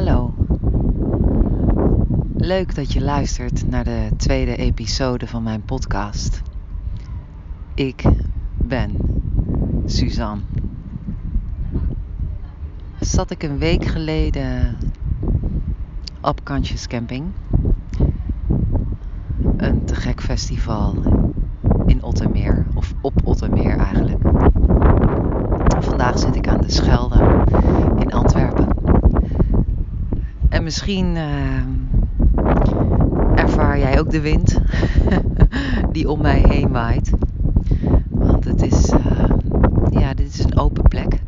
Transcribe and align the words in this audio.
Hallo. 0.00 0.34
Leuk 2.36 2.74
dat 2.74 2.92
je 2.92 3.00
luistert 3.00 3.68
naar 3.68 3.84
de 3.84 4.08
tweede 4.16 4.56
episode 4.56 5.26
van 5.26 5.42
mijn 5.42 5.62
podcast. 5.62 6.42
Ik 7.74 8.02
ben 8.56 8.96
Suzanne. 9.84 10.42
Zat 13.00 13.30
ik 13.30 13.42
een 13.42 13.58
week 13.58 13.84
geleden 13.84 14.76
op 16.20 16.44
Kantjes 16.44 16.86
Camping. 16.86 17.26
Een 19.56 19.84
te 19.84 19.94
gek 19.94 20.20
festival 20.20 20.94
in 21.86 22.02
Ottermeer, 22.02 22.66
of 22.74 22.94
op 23.00 23.12
Ottermeer 23.24 23.76
eigenlijk. 23.78 24.22
Vandaag 25.78 26.18
zit 26.18 26.36
ik 26.36 26.48
aan 26.48 26.60
de 26.60 26.70
Schelde 26.70 27.44
in 27.98 28.12
Antwerpen. 28.12 28.89
En 30.50 30.62
misschien 30.62 31.16
uh, 31.16 31.62
ervaar 33.34 33.78
jij 33.78 33.98
ook 33.98 34.10
de 34.10 34.20
wind 34.20 34.58
die 35.92 36.10
om 36.10 36.22
mij 36.22 36.44
heen 36.48 36.70
waait. 36.70 37.10
Want 38.08 38.44
het 38.44 38.62
is, 38.62 38.92
uh, 38.92 39.30
ja, 39.90 40.14
dit 40.14 40.34
is 40.34 40.44
een 40.44 40.58
open 40.58 40.82
plek. 40.82 41.22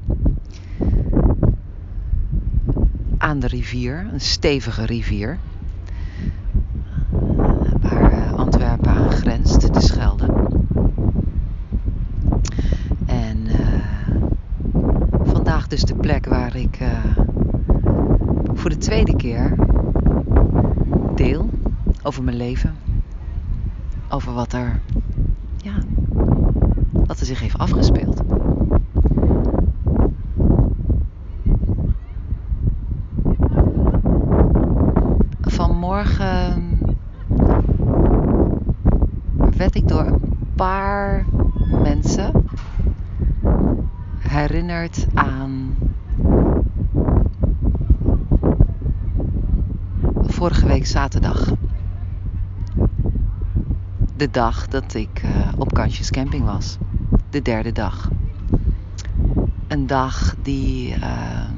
Aan 3.19 3.41
de 3.41 3.47
rivier, 3.47 4.07
een 4.13 4.21
stevige 4.21 4.87
rivier. 4.87 5.39
Waar 7.80 8.33
Antwerpen 8.33 8.91
aan 8.91 9.11
grenst, 9.11 9.75
de 9.75 9.80
Schelde. 9.80 10.27
En 13.07 13.39
uh, 13.47 13.57
vandaag 15.25 15.66
dus 15.69 15.83
de 15.83 15.95
plek 15.95 16.27
waar 16.27 16.57
ik 16.57 16.79
voor 18.63 18.71
de 18.71 18.77
tweede 18.77 19.16
keer 19.16 19.55
deel 21.15 21.51
over 22.02 22.23
mijn 22.23 22.37
leven. 22.37 22.77
Over 24.15 24.32
wat 24.32 24.52
er, 24.52 24.80
ja, 25.57 25.73
wat 26.93 27.21
er 27.21 27.27
zich 27.27 27.41
heeft 27.41 27.59
afgespeeld. 27.59 28.23
Vanmorgen 35.40 36.79
werd 39.57 39.74
ik 39.74 39.88
door 39.88 40.07
een 40.07 40.37
paar 40.55 41.27
mensen 41.83 42.46
herinnerd 44.18 45.07
aan 45.15 45.77
vorige 50.23 50.66
week 50.66 50.87
zaterdag. 50.87 51.52
De 54.23 54.30
dag 54.30 54.68
dat 54.68 54.95
ik 54.95 55.23
uh, 55.24 55.30
op 55.56 55.74
Kansjes 55.74 56.10
Camping 56.10 56.45
was. 56.45 56.76
De 57.30 57.42
derde 57.42 57.73
dag. 57.73 58.10
Een 59.68 59.87
dag 59.87 60.34
die 60.42 60.96
uh, 60.96 61.48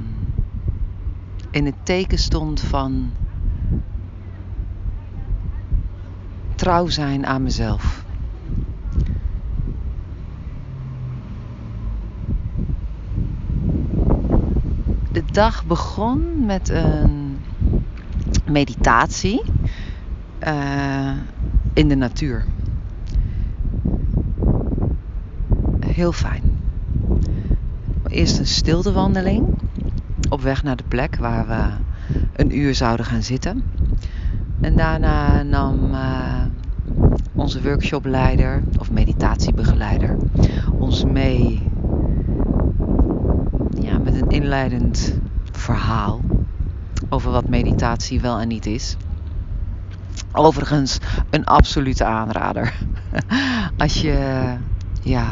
in 1.51 1.67
het 1.67 1.75
teken 1.83 2.19
stond 2.19 2.61
van 2.61 3.11
trouw 6.55 6.87
zijn 6.87 7.27
aan 7.27 7.43
mezelf. 7.43 8.05
De 15.13 15.25
dag 15.33 15.65
begon 15.65 16.47
met 16.47 16.69
een 16.69 17.39
meditatie 18.47 19.43
uh, 20.47 21.13
in 21.73 21.89
de 21.89 21.95
natuur. 21.95 22.54
Heel 25.95 26.13
fijn. 26.13 26.43
Eerst 28.09 28.39
een 28.39 28.47
stiltewandeling 28.47 29.59
op 30.29 30.41
weg 30.41 30.63
naar 30.63 30.77
de 30.77 30.85
plek 30.89 31.17
waar 31.17 31.47
we 31.47 31.63
een 32.43 32.59
uur 32.59 32.75
zouden 32.75 33.07
gaan 33.07 33.23
zitten. 33.23 33.63
En 34.61 34.77
daarna 34.77 35.43
nam 35.43 35.91
uh, 35.91 36.43
onze 37.33 37.63
workshopleider 37.63 38.63
of 38.79 38.91
meditatiebegeleider 38.91 40.17
ons 40.79 41.05
mee 41.05 41.71
ja, 43.81 43.99
met 43.99 44.21
een 44.21 44.29
inleidend 44.29 45.19
verhaal 45.53 46.21
over 47.09 47.31
wat 47.31 47.49
meditatie 47.49 48.21
wel 48.21 48.41
en 48.41 48.49
niet 48.49 48.67
is. 48.67 48.97
Overigens 50.33 50.99
een 51.31 51.45
absolute 51.45 52.05
aanrader. 52.05 52.75
Als 53.77 54.01
je 54.01 54.47
ja, 55.03 55.31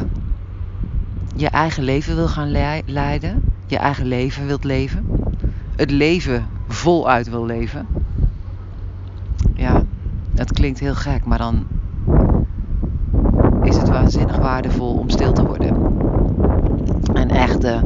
je 1.34 1.48
eigen 1.48 1.82
leven 1.82 2.14
wil 2.14 2.28
gaan 2.28 2.50
leiden, 2.86 3.42
je 3.66 3.78
eigen 3.78 4.06
leven 4.06 4.46
wilt 4.46 4.64
leven, 4.64 5.06
het 5.76 5.90
leven 5.90 6.46
voluit 6.68 7.28
wil 7.28 7.46
leven. 7.46 7.86
Ja, 9.54 9.82
dat 10.32 10.52
klinkt 10.52 10.80
heel 10.80 10.94
gek, 10.94 11.24
maar 11.24 11.38
dan 11.38 11.66
is 13.62 13.76
het 13.76 13.88
waanzinnig 13.88 14.36
waardevol 14.36 14.94
om 14.94 15.10
stil 15.10 15.32
te 15.32 15.46
worden. 15.46 15.76
En 17.14 17.30
echt 17.30 17.60
de, 17.60 17.80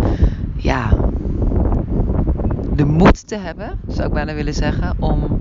ja, 0.56 0.88
de 2.74 2.84
moed 2.84 3.26
te 3.26 3.36
hebben, 3.36 3.78
zou 3.86 4.06
ik 4.06 4.14
bijna 4.14 4.34
willen 4.34 4.54
zeggen, 4.54 4.94
om 4.98 5.38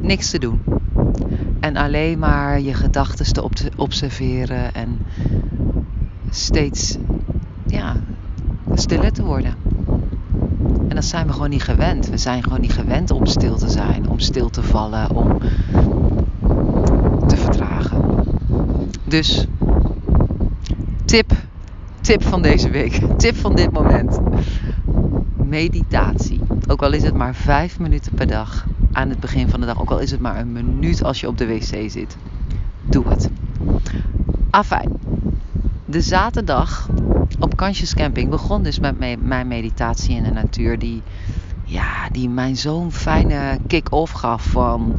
niks 0.00 0.30
te 0.30 0.38
doen. 0.38 0.60
En 1.60 1.76
alleen 1.76 2.18
maar 2.18 2.60
je 2.60 2.74
gedachten 2.74 3.32
te 3.32 3.70
observeren 3.76 4.74
en 4.74 4.98
steeds 6.30 6.96
ja, 7.66 7.96
stiller 8.74 9.12
te 9.12 9.24
worden. 9.24 9.54
En 10.88 10.94
dat 10.94 11.04
zijn 11.04 11.26
we 11.26 11.32
gewoon 11.32 11.50
niet 11.50 11.62
gewend. 11.62 12.08
We 12.08 12.16
zijn 12.16 12.42
gewoon 12.42 12.60
niet 12.60 12.72
gewend 12.72 13.10
om 13.10 13.26
stil 13.26 13.56
te 13.56 13.68
zijn, 13.68 14.08
om 14.08 14.18
stil 14.18 14.50
te 14.50 14.62
vallen, 14.62 15.10
om 15.10 15.38
te 17.26 17.36
vertragen. 17.36 18.02
Dus 19.04 19.46
tip, 21.04 21.32
tip 22.00 22.22
van 22.22 22.42
deze 22.42 22.70
week, 22.70 23.00
tip 23.16 23.36
van 23.36 23.54
dit 23.54 23.72
moment 23.72 24.20
meditatie. 25.36 26.40
Ook 26.68 26.82
al 26.82 26.92
is 26.92 27.02
het 27.02 27.14
maar 27.14 27.34
vijf 27.34 27.78
minuten 27.78 28.14
per 28.14 28.26
dag 28.26 28.66
aan 28.92 29.08
het 29.08 29.20
begin 29.20 29.48
van 29.48 29.60
de 29.60 29.66
dag. 29.66 29.80
Ook 29.80 29.90
al 29.90 29.98
is 29.98 30.10
het 30.10 30.20
maar 30.20 30.38
een 30.38 30.52
minuut 30.52 31.02
als 31.02 31.20
je 31.20 31.28
op 31.28 31.38
de 31.38 31.46
wc 31.46 31.90
zit. 31.90 32.16
Doe 32.82 33.08
het. 33.08 33.30
Afijn. 34.50 35.05
De 35.96 36.02
zaterdag 36.02 36.88
op 37.40 37.56
Kansjes 37.56 37.94
Camping 37.94 38.30
begon 38.30 38.62
dus 38.62 38.78
met 38.78 38.98
mijn 39.22 39.48
meditatie 39.48 40.16
in 40.16 40.22
de 40.22 40.30
natuur. 40.30 40.78
Die, 40.78 41.02
ja, 41.64 42.08
die 42.12 42.28
mijn 42.28 42.56
zo'n 42.56 42.92
fijne 42.92 43.58
kick-off 43.66 44.12
gaf 44.12 44.44
van... 44.44 44.94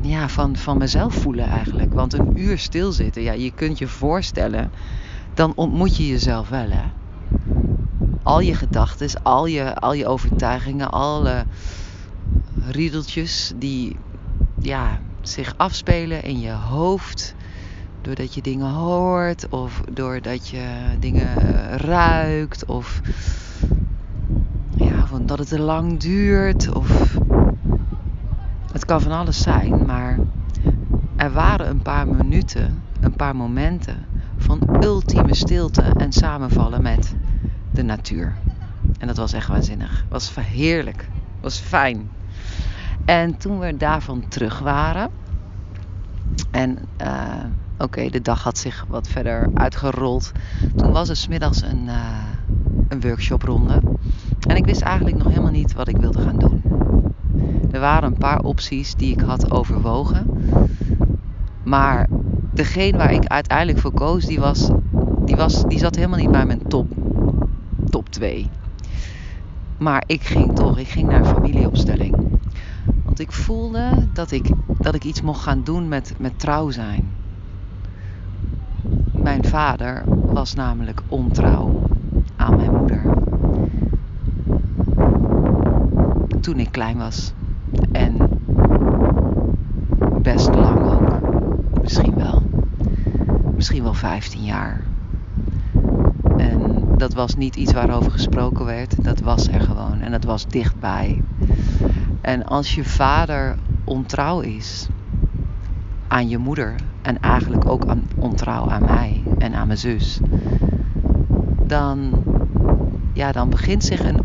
ja, 0.00 0.28
van, 0.28 0.56
van 0.56 0.78
mezelf 0.78 1.14
voelen 1.14 1.48
eigenlijk. 1.48 1.94
Want 1.94 2.12
een 2.12 2.40
uur 2.40 2.58
stilzitten, 2.58 3.22
ja, 3.22 3.32
je 3.32 3.52
kunt 3.52 3.78
je 3.78 3.88
voorstellen, 3.88 4.70
dan 5.34 5.52
ontmoet 5.54 5.96
je 5.96 6.06
jezelf 6.06 6.48
wel, 6.48 6.70
hè. 6.70 6.84
Al 8.22 8.40
je 8.40 8.54
gedachten, 8.54 9.22
al 9.22 9.46
je, 9.46 9.74
al 9.74 9.92
je 9.92 10.06
overtuigingen, 10.06 10.90
alle 10.90 11.44
riedeltjes 12.70 13.52
die 13.56 13.96
ja, 14.60 14.98
zich 15.20 15.54
afspelen 15.56 16.22
in 16.22 16.40
je 16.40 16.50
hoofd. 16.50 17.34
Doordat 18.02 18.34
je 18.34 18.42
dingen 18.42 18.70
hoort 18.70 19.48
of 19.48 19.82
doordat 19.92 20.48
je 20.48 20.66
dingen 20.98 21.34
ruikt 21.78 22.64
of 22.64 23.00
ja, 24.76 25.06
van 25.06 25.26
dat 25.26 25.38
het 25.38 25.48
te 25.48 25.60
lang 25.60 26.00
duurt 26.00 26.72
of 26.74 27.16
het 28.72 28.84
kan 28.84 29.00
van 29.00 29.12
alles 29.12 29.42
zijn, 29.42 29.86
maar 29.86 30.18
er 31.16 31.32
waren 31.32 31.68
een 31.68 31.82
paar 31.82 32.08
minuten, 32.08 32.82
een 33.00 33.16
paar 33.16 33.36
momenten 33.36 34.06
van 34.36 34.84
ultieme 34.84 35.34
stilte 35.34 35.82
en 35.82 36.12
samenvallen 36.12 36.82
met 36.82 37.14
de 37.72 37.82
natuur. 37.82 38.36
En 38.98 39.06
dat 39.06 39.16
was 39.16 39.32
echt 39.32 39.48
waanzinnig. 39.48 40.04
Was 40.08 40.34
heerlijk. 40.40 41.08
Was 41.40 41.58
fijn. 41.58 42.08
En 43.10 43.36
toen 43.36 43.58
we 43.58 43.76
daarvan 43.76 44.28
terug 44.28 44.58
waren. 44.58 45.10
En 46.50 46.78
uh, 47.02 47.44
oké, 47.78 48.08
de 48.08 48.20
dag 48.20 48.42
had 48.42 48.58
zich 48.58 48.84
wat 48.88 49.08
verder 49.08 49.50
uitgerold. 49.54 50.32
Toen 50.76 50.92
was 50.92 51.08
er 51.08 51.16
smiddags 51.16 51.62
een, 51.62 51.84
uh, 51.84 52.24
een 52.88 53.00
workshopronde. 53.00 53.82
En 54.48 54.56
ik 54.56 54.64
wist 54.64 54.80
eigenlijk 54.80 55.16
nog 55.16 55.28
helemaal 55.28 55.50
niet 55.50 55.72
wat 55.72 55.88
ik 55.88 55.96
wilde 55.96 56.20
gaan 56.20 56.38
doen. 56.38 56.62
Er 57.70 57.80
waren 57.80 58.12
een 58.12 58.18
paar 58.18 58.40
opties 58.40 58.94
die 58.94 59.12
ik 59.12 59.20
had 59.20 59.50
overwogen. 59.50 60.26
Maar 61.62 62.08
degene 62.52 62.98
waar 62.98 63.12
ik 63.12 63.26
uiteindelijk 63.26 63.78
voor 63.78 63.92
koos, 63.92 64.24
die, 64.24 64.40
was, 64.40 64.70
die, 65.24 65.36
was, 65.36 65.64
die 65.64 65.78
zat 65.78 65.94
helemaal 65.94 66.18
niet 66.18 66.30
bij 66.30 66.46
mijn 66.46 66.66
top, 66.68 66.86
top 67.90 68.08
2. 68.08 68.50
Maar 69.78 70.02
ik 70.06 70.22
ging 70.22 70.54
toch, 70.54 70.78
ik 70.78 70.88
ging 70.88 71.08
naar 71.08 71.18
een 71.18 71.34
familieopstelling. 71.34 72.39
Ik 73.20 73.32
voelde 73.32 74.08
dat 74.12 74.30
ik, 74.30 74.50
dat 74.78 74.94
ik 74.94 75.04
iets 75.04 75.22
mocht 75.22 75.42
gaan 75.42 75.62
doen 75.64 75.88
met, 75.88 76.14
met 76.18 76.38
trouw 76.38 76.70
zijn. 76.70 77.08
Mijn 79.12 79.44
vader 79.44 80.02
was 80.32 80.54
namelijk 80.54 81.02
ontrouw 81.08 81.82
aan 82.36 82.56
mijn 82.56 82.76
moeder. 82.76 83.02
Toen 86.40 86.58
ik 86.58 86.72
klein 86.72 86.96
was. 86.96 87.32
En 87.92 88.42
best 90.22 90.54
lang 90.54 90.90
ook. 90.90 91.18
Misschien 91.82 92.14
wel. 92.14 92.42
Misschien 93.54 93.82
wel 93.82 93.94
15 93.94 94.44
jaar. 94.44 94.84
En 96.36 96.84
dat 96.96 97.14
was 97.14 97.36
niet 97.36 97.56
iets 97.56 97.72
waarover 97.72 98.10
gesproken 98.10 98.64
werd. 98.64 99.04
Dat 99.04 99.20
was 99.20 99.48
er 99.48 99.60
gewoon. 99.60 100.00
En 100.00 100.10
dat 100.10 100.24
was 100.24 100.46
dichtbij. 100.46 101.22
En 102.20 102.44
als 102.44 102.74
je 102.74 102.84
vader 102.84 103.56
ontrouw 103.84 104.40
is 104.40 104.88
aan 106.08 106.28
je 106.28 106.38
moeder 106.38 106.74
en 107.02 107.20
eigenlijk 107.20 107.68
ook 107.68 107.86
aan, 107.86 108.02
ontrouw 108.16 108.70
aan 108.70 108.84
mij 108.84 109.22
en 109.38 109.54
aan 109.54 109.66
mijn 109.66 109.78
zus, 109.78 110.20
dan, 111.66 112.24
ja, 113.12 113.32
dan 113.32 113.50
begint 113.50 113.84
zich 113.84 114.04
een 114.04 114.20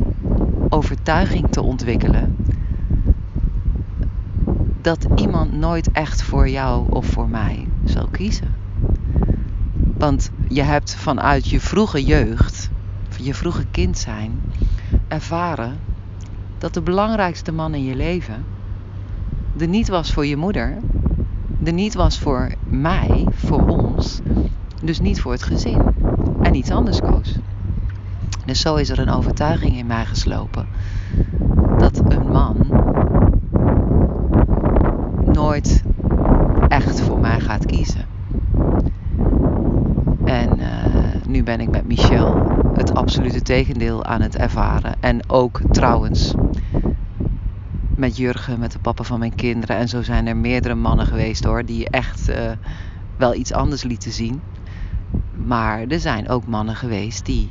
overtuiging 0.70 1.50
te 1.50 1.62
ontwikkelen 1.62 2.36
dat 4.82 5.08
iemand 5.16 5.52
nooit 5.52 5.92
echt 5.92 6.24
voor 6.24 6.50
jou 6.50 6.86
of 6.90 7.06
voor 7.06 7.30
mij 7.30 7.68
zal 7.84 8.08
kiezen. 8.08 8.54
Want 9.98 10.32
je 10.48 10.62
hebt 10.62 10.96
vanuit 10.96 11.48
je 11.48 11.60
vroege 11.60 12.04
jeugd, 12.04 12.70
je 13.18 13.34
vroege 13.34 13.66
kind 13.72 13.98
zijn, 13.98 14.42
ervaren 15.08 15.80
dat 16.58 16.74
de 16.74 16.82
belangrijkste 16.82 17.52
man 17.52 17.74
in 17.74 17.84
je 17.84 17.96
leven 17.96 18.44
er 19.58 19.68
niet 19.68 19.88
was 19.88 20.14
voor 20.14 20.26
je 20.26 20.38
moeder, 20.38 20.78
er 21.64 21.74
niet 21.74 21.94
was 21.94 22.20
voor 22.20 22.52
mij, 22.70 23.28
voor 23.32 23.68
ons, 23.68 24.22
dus 24.84 25.00
niet 25.00 25.22
voor 25.22 25.32
het 25.32 25.44
gezin 25.44 25.82
en 26.42 26.56
iets 26.56 26.72
anders 26.72 27.00
koos. 27.00 27.38
Dus 28.46 28.60
zo 28.60 28.76
is 28.76 28.90
er 28.90 29.00
een 29.00 29.10
overtuiging 29.10 29.78
in 29.78 29.86
mij 29.86 30.06
geslopen 30.06 30.66
dat 31.78 32.02
een 32.08 32.32
man 32.32 32.56
nooit 35.34 35.84
echt 36.68 37.02
voor 37.02 37.20
mij 37.20 37.40
gaat 37.40 37.66
kiezen. 37.66 38.06
En 40.24 40.60
uh, 40.60 41.26
nu 41.28 41.44
ben 41.44 41.60
ik 41.60 41.70
met 41.70 41.88
Michel 41.88 42.55
het 42.76 42.94
absolute 42.94 43.42
tegendeel 43.42 44.06
aan 44.06 44.22
het 44.22 44.36
ervaren. 44.36 44.96
En 45.00 45.30
ook 45.30 45.60
trouwens 45.72 46.34
met 47.96 48.18
Jurgen, 48.18 48.60
met 48.60 48.72
de 48.72 48.80
papa 48.80 49.04
van 49.04 49.20
mijn 49.20 49.36
kinderen. 49.36 49.78
En 49.78 49.88
zo 49.88 50.02
zijn 50.02 50.28
er 50.28 50.38
meerdere 50.38 50.76
mannen 50.76 51.06
geweest 51.06 51.44
hoor, 51.44 51.66
die 51.66 51.90
echt 51.90 52.30
uh, 52.30 52.36
wel 53.18 53.36
iets 53.36 53.54
anders 53.54 53.84
lieten 53.84 54.12
zien. 54.12 54.42
Maar 55.46 55.82
er 55.88 56.00
zijn 56.00 56.30
ook 56.30 56.48
mannen 56.48 56.76
geweest 56.76 57.26
die 57.26 57.50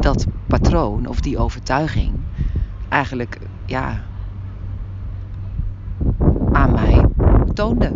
dat 0.00 0.26
patroon 0.46 1.06
of 1.06 1.20
die 1.20 1.38
overtuiging 1.38 2.12
eigenlijk 2.88 3.38
ja, 3.66 4.02
aan 6.52 6.72
mij 6.72 7.06
toonden. 7.54 7.92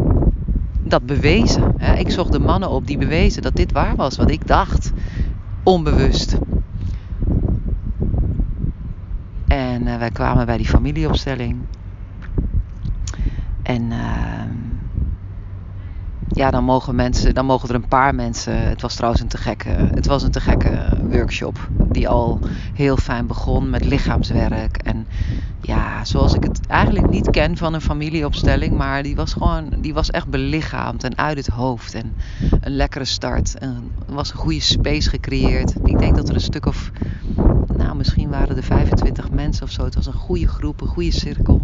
Dat 0.82 1.06
bewezen. 1.06 1.74
Hè? 1.76 1.94
Ik 1.94 2.10
zocht 2.10 2.32
de 2.32 2.38
mannen 2.38 2.70
op 2.70 2.86
die 2.86 2.98
bewezen 2.98 3.42
dat 3.42 3.56
dit 3.56 3.72
waar 3.72 3.96
was 3.96 4.16
wat 4.16 4.30
ik 4.30 4.46
dacht. 4.46 4.92
Onbewust. 5.64 6.38
En 9.48 9.86
uh, 9.86 9.96
wij 9.96 10.10
kwamen 10.10 10.46
bij 10.46 10.56
die 10.56 10.68
familieopstelling. 10.68 11.60
En 13.62 13.82
uh, 13.82 14.42
ja, 16.28 16.50
dan 16.50 16.64
mogen 16.64 16.94
mensen, 16.94 17.34
dan 17.34 17.46
mogen 17.46 17.68
er 17.68 17.74
een 17.74 17.88
paar 17.88 18.14
mensen. 18.14 18.68
Het 18.68 18.80
was 18.80 18.94
trouwens 18.94 19.22
een 19.22 19.28
te 19.28 19.36
gekke, 19.38 19.68
het 19.68 20.06
was 20.06 20.22
een 20.22 20.30
te 20.30 20.40
gekke 20.40 20.98
workshop 21.10 21.68
die 21.90 22.08
al 22.08 22.38
heel 22.74 22.96
fijn 22.96 23.26
begon 23.26 23.70
met 23.70 23.84
lichaamswerk 23.84 24.76
en 24.76 25.06
ja, 25.60 26.04
zoals 26.04 26.34
ik 26.34 26.42
het 26.42 26.66
eigenlijk 26.66 27.10
ken 27.34 27.56
van 27.56 27.74
een 27.74 27.80
familieopstelling, 27.80 28.76
maar 28.76 29.02
die 29.02 29.16
was 29.16 29.32
gewoon, 29.32 29.68
die 29.78 29.94
was 29.94 30.10
echt 30.10 30.28
belichaamd 30.28 31.04
en 31.04 31.18
uit 31.18 31.36
het 31.36 31.46
hoofd 31.46 31.94
en 31.94 32.14
een 32.60 32.76
lekkere 32.76 33.04
start. 33.04 33.58
En 33.58 33.90
er 34.08 34.14
was 34.14 34.30
een 34.30 34.36
goede 34.36 34.60
space 34.60 35.08
gecreëerd. 35.08 35.74
Ik 35.84 35.98
denk 35.98 36.16
dat 36.16 36.28
er 36.28 36.34
een 36.34 36.40
stuk 36.40 36.66
of, 36.66 36.90
nou 37.76 37.96
misschien 37.96 38.28
waren 38.28 38.56
er 38.56 38.62
25 38.62 39.30
mensen 39.30 39.64
of 39.64 39.70
zo. 39.70 39.84
Het 39.84 39.94
was 39.94 40.06
een 40.06 40.12
goede 40.12 40.48
groep, 40.48 40.80
een 40.80 40.86
goede 40.86 41.10
cirkel. 41.10 41.62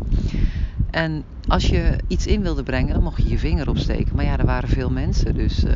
En 0.90 1.24
als 1.46 1.66
je 1.66 1.96
iets 2.06 2.26
in 2.26 2.42
wilde 2.42 2.62
brengen, 2.62 2.94
dan 2.94 3.02
mocht 3.02 3.22
je 3.22 3.28
je 3.28 3.38
vinger 3.38 3.68
opsteken. 3.68 4.16
Maar 4.16 4.24
ja, 4.24 4.38
er 4.38 4.46
waren 4.46 4.68
veel 4.68 4.90
mensen, 4.90 5.34
dus 5.34 5.64
uh, 5.64 5.72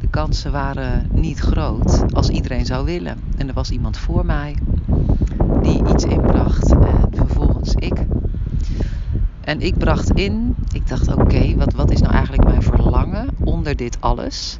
de 0.00 0.08
kansen 0.10 0.52
waren 0.52 1.08
niet 1.12 1.38
groot 1.38 2.04
als 2.14 2.28
iedereen 2.28 2.66
zou 2.66 2.84
willen. 2.84 3.16
En 3.36 3.48
er 3.48 3.54
was 3.54 3.70
iemand 3.70 3.96
voor 3.96 4.26
mij 4.26 4.54
die 5.62 5.88
iets 5.88 6.04
inbracht 6.04 6.70
en 6.70 7.08
vervolgens 7.12 7.74
ik. 7.74 8.06
En 9.44 9.60
ik 9.60 9.78
bracht 9.78 10.10
in, 10.10 10.54
ik 10.72 10.88
dacht 10.88 11.14
oké, 11.14 11.56
wat, 11.56 11.72
wat 11.72 11.90
is 11.90 12.00
nou 12.00 12.12
eigenlijk 12.12 12.44
mijn 12.44 12.62
verlangen 12.62 13.28
onder 13.40 13.76
dit 13.76 13.96
alles? 14.00 14.58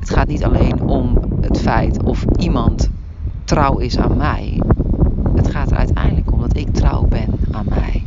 Het 0.00 0.10
gaat 0.10 0.28
niet 0.28 0.44
alleen 0.44 0.80
om 0.80 1.18
het 1.40 1.58
feit 1.60 2.02
of 2.02 2.24
iemand 2.36 2.90
trouw 3.44 3.78
is 3.78 3.98
aan 3.98 4.16
mij. 4.16 4.62
Het 5.34 5.50
gaat 5.50 5.70
er 5.70 5.76
uiteindelijk 5.76 6.32
om 6.32 6.40
dat 6.40 6.56
ik 6.56 6.74
trouw 6.74 7.06
ben 7.06 7.28
aan 7.50 7.66
mij. 7.68 8.06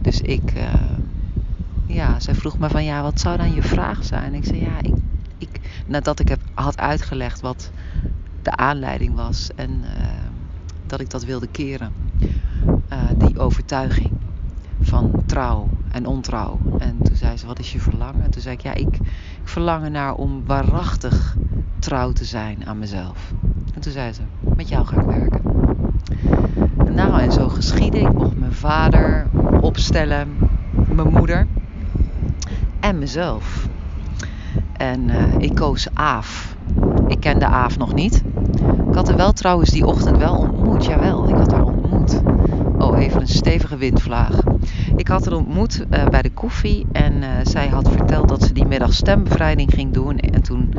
Dus 0.00 0.20
ik, 0.20 0.52
uh, 0.56 0.74
ja, 1.86 2.20
zij 2.20 2.34
vroeg 2.34 2.58
me 2.58 2.68
van 2.70 2.84
ja, 2.84 3.02
wat 3.02 3.20
zou 3.20 3.36
dan 3.36 3.54
je 3.54 3.62
vraag 3.62 4.04
zijn? 4.04 4.34
Ik 4.34 4.44
zei 4.44 4.60
ja, 4.60 4.78
ik, 4.80 4.94
ik 5.38 5.60
nadat 5.86 6.20
ik 6.20 6.28
heb, 6.28 6.40
had 6.54 6.78
uitgelegd 6.78 7.40
wat 7.40 7.70
de 8.42 8.56
aanleiding 8.56 9.14
was 9.14 9.50
en 9.54 9.70
uh, 9.70 10.06
dat 10.86 11.00
ik 11.00 11.10
dat 11.10 11.24
wilde 11.24 11.46
keren, 11.46 11.92
uh, 12.92 12.98
die 13.18 13.38
overtuiging 13.38 14.11
van 14.82 15.22
trouw 15.26 15.68
en 15.92 16.06
ontrouw. 16.06 16.58
En 16.78 16.98
toen 17.02 17.16
zei 17.16 17.36
ze, 17.36 17.46
wat 17.46 17.58
is 17.58 17.72
je 17.72 17.80
verlangen? 17.80 18.30
Toen 18.30 18.42
zei 18.42 18.54
ik, 18.54 18.60
ja, 18.60 18.74
ik, 18.74 18.96
ik 18.96 19.00
verlang 19.44 19.88
naar 19.88 20.14
om 20.14 20.42
waarachtig 20.46 21.36
trouw 21.78 22.12
te 22.12 22.24
zijn 22.24 22.66
aan 22.66 22.78
mezelf. 22.78 23.32
En 23.74 23.80
toen 23.80 23.92
zei 23.92 24.12
ze, 24.12 24.22
met 24.56 24.68
jou 24.68 24.86
ga 24.86 25.00
ik 25.00 25.06
werken. 25.06 25.42
En 26.86 26.94
nou, 26.94 27.20
en 27.20 27.32
zo 27.32 27.48
geschiedde. 27.48 27.98
Ik 27.98 28.12
mocht 28.12 28.38
mijn 28.38 28.52
vader 28.52 29.26
opstellen, 29.60 30.28
mijn 30.94 31.12
moeder 31.12 31.46
en 32.80 32.98
mezelf. 32.98 33.68
En 34.72 35.08
uh, 35.08 35.38
ik 35.38 35.54
koos 35.54 35.88
Aaf. 35.94 36.56
Ik 37.06 37.20
kende 37.20 37.46
Aaf 37.46 37.78
nog 37.78 37.94
niet. 37.94 38.22
Ik 38.88 38.94
had 38.94 39.08
er 39.08 39.16
wel 39.16 39.32
trouwens 39.32 39.70
die 39.70 39.86
ochtend 39.86 40.16
wel 40.16 40.36
ontmoet. 40.36 40.84
Jawel, 40.84 41.28
ik 41.28 41.34
had 41.34 41.52
haar 41.52 41.64
ontmoet. 41.64 42.20
Oh, 42.78 42.98
even 42.98 43.20
een 43.20 43.28
Ik 44.96 45.08
had 45.08 45.24
haar 45.24 45.34
ontmoet 45.34 45.84
uh, 45.90 46.06
bij 46.06 46.22
de 46.22 46.30
koffie. 46.30 46.86
En 46.92 47.12
uh, 47.12 47.28
zij 47.42 47.68
had 47.68 47.88
verteld 47.88 48.28
dat 48.28 48.42
ze 48.42 48.52
die 48.52 48.66
middag 48.66 48.92
stembevrijding 48.92 49.70
ging 49.74 49.92
doen. 49.92 50.18
En 50.18 50.42
toen 50.42 50.74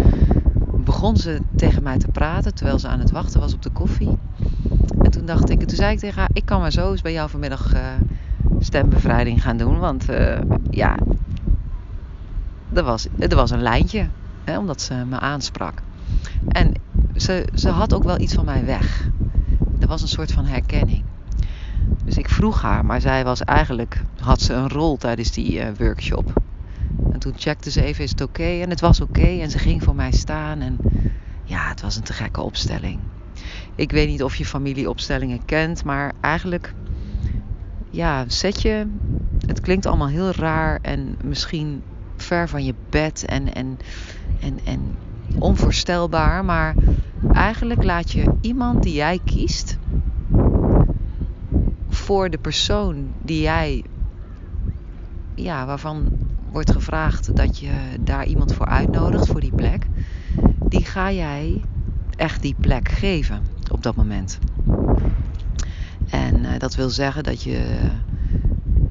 begon 0.77 1.17
ze 1.17 1.41
tegen 1.55 1.83
mij 1.83 1.97
te 1.97 2.07
praten 2.07 2.53
terwijl 2.53 2.79
ze 2.79 2.87
aan 2.87 2.99
het 2.99 3.11
wachten 3.11 3.39
was 3.39 3.53
op 3.53 3.61
de 3.61 3.69
koffie. 3.69 4.17
En 5.01 5.11
toen 5.11 5.25
dacht 5.25 5.49
ik, 5.49 5.61
en 5.61 5.67
toen 5.67 5.77
zei 5.77 5.93
ik 5.93 5.99
tegen 5.99 6.19
haar, 6.19 6.29
ik 6.33 6.45
kan 6.45 6.59
maar 6.59 6.71
zo 6.71 6.91
eens 6.91 7.01
bij 7.01 7.13
jou 7.13 7.29
vanmiddag 7.29 7.73
uh, 7.73 7.79
stembevrijding 8.59 9.41
gaan 9.41 9.57
doen. 9.57 9.79
Want 9.79 10.05
ja, 10.69 10.97
er 12.73 12.83
was, 12.83 13.07
er 13.19 13.35
was 13.35 13.51
een 13.51 13.61
lijntje, 13.61 14.07
hè, 14.43 14.57
omdat 14.57 14.81
ze 14.81 14.93
me 15.09 15.19
aansprak. 15.19 15.81
En 16.47 16.73
ze, 17.15 17.47
ze 17.53 17.69
had 17.69 17.93
ook 17.93 18.03
wel 18.03 18.19
iets 18.19 18.33
van 18.33 18.45
mij 18.45 18.65
weg. 18.65 19.09
Er 19.79 19.87
was 19.87 20.01
een 20.01 20.07
soort 20.07 20.31
van 20.31 20.45
herkenning. 20.45 21.03
Dus 22.05 22.17
ik 22.17 22.29
vroeg 22.29 22.61
haar, 22.61 22.85
maar 22.85 23.01
zij 23.01 23.23
was 23.23 23.43
eigenlijk, 23.43 24.01
had 24.19 24.41
ze 24.41 24.53
een 24.53 24.69
rol 24.69 24.97
tijdens 24.97 25.31
die 25.31 25.59
uh, 25.59 25.67
workshop. 25.77 26.33
En 27.11 27.19
toen 27.19 27.33
checkte 27.35 27.71
ze 27.71 27.83
even, 27.83 28.03
is 28.03 28.09
het 28.09 28.21
oké? 28.21 28.61
En 28.61 28.69
het 28.69 28.79
was 28.79 29.01
oké. 29.01 29.39
En 29.41 29.49
ze 29.49 29.57
ging 29.57 29.83
voor 29.83 29.95
mij 29.95 30.11
staan. 30.11 30.59
En 30.59 30.77
ja, 31.43 31.67
het 31.67 31.81
was 31.81 31.95
een 31.95 32.03
te 32.03 32.13
gekke 32.13 32.41
opstelling. 32.41 32.99
Ik 33.75 33.91
weet 33.91 34.07
niet 34.07 34.23
of 34.23 34.35
je 34.35 34.45
familieopstellingen 34.45 35.45
kent, 35.45 35.83
maar 35.83 36.13
eigenlijk, 36.21 36.73
ja, 37.89 38.25
zet 38.27 38.61
je. 38.61 38.87
Het 39.47 39.61
klinkt 39.61 39.85
allemaal 39.85 40.07
heel 40.07 40.31
raar 40.31 40.79
en 40.81 41.15
misschien 41.23 41.81
ver 42.17 42.49
van 42.49 42.65
je 42.65 42.73
bed 42.89 43.25
en, 43.25 43.53
en, 43.53 43.77
en, 44.41 44.59
en 44.65 44.95
onvoorstelbaar. 45.39 46.45
Maar 46.45 46.75
eigenlijk 47.33 47.83
laat 47.83 48.11
je 48.11 48.37
iemand 48.41 48.83
die 48.83 48.93
jij 48.93 49.19
kiest 49.25 49.77
voor 52.03 52.29
de 52.29 52.37
persoon 52.37 53.07
die 53.21 53.41
jij, 53.41 53.83
ja, 55.35 55.65
waarvan 55.65 56.11
wordt 56.51 56.71
gevraagd 56.71 57.35
dat 57.35 57.59
je 57.59 57.71
daar 57.99 58.25
iemand 58.25 58.53
voor 58.53 58.65
uitnodigt 58.65 59.27
voor 59.27 59.39
die 59.39 59.55
plek, 59.55 59.87
die 60.67 60.85
ga 60.85 61.11
jij 61.11 61.61
echt 62.15 62.41
die 62.41 62.55
plek 62.59 62.89
geven 62.89 63.41
op 63.71 63.83
dat 63.83 63.95
moment. 63.95 64.39
En 66.09 66.45
dat 66.57 66.75
wil 66.75 66.89
zeggen 66.89 67.23
dat 67.23 67.43
je 67.43 67.89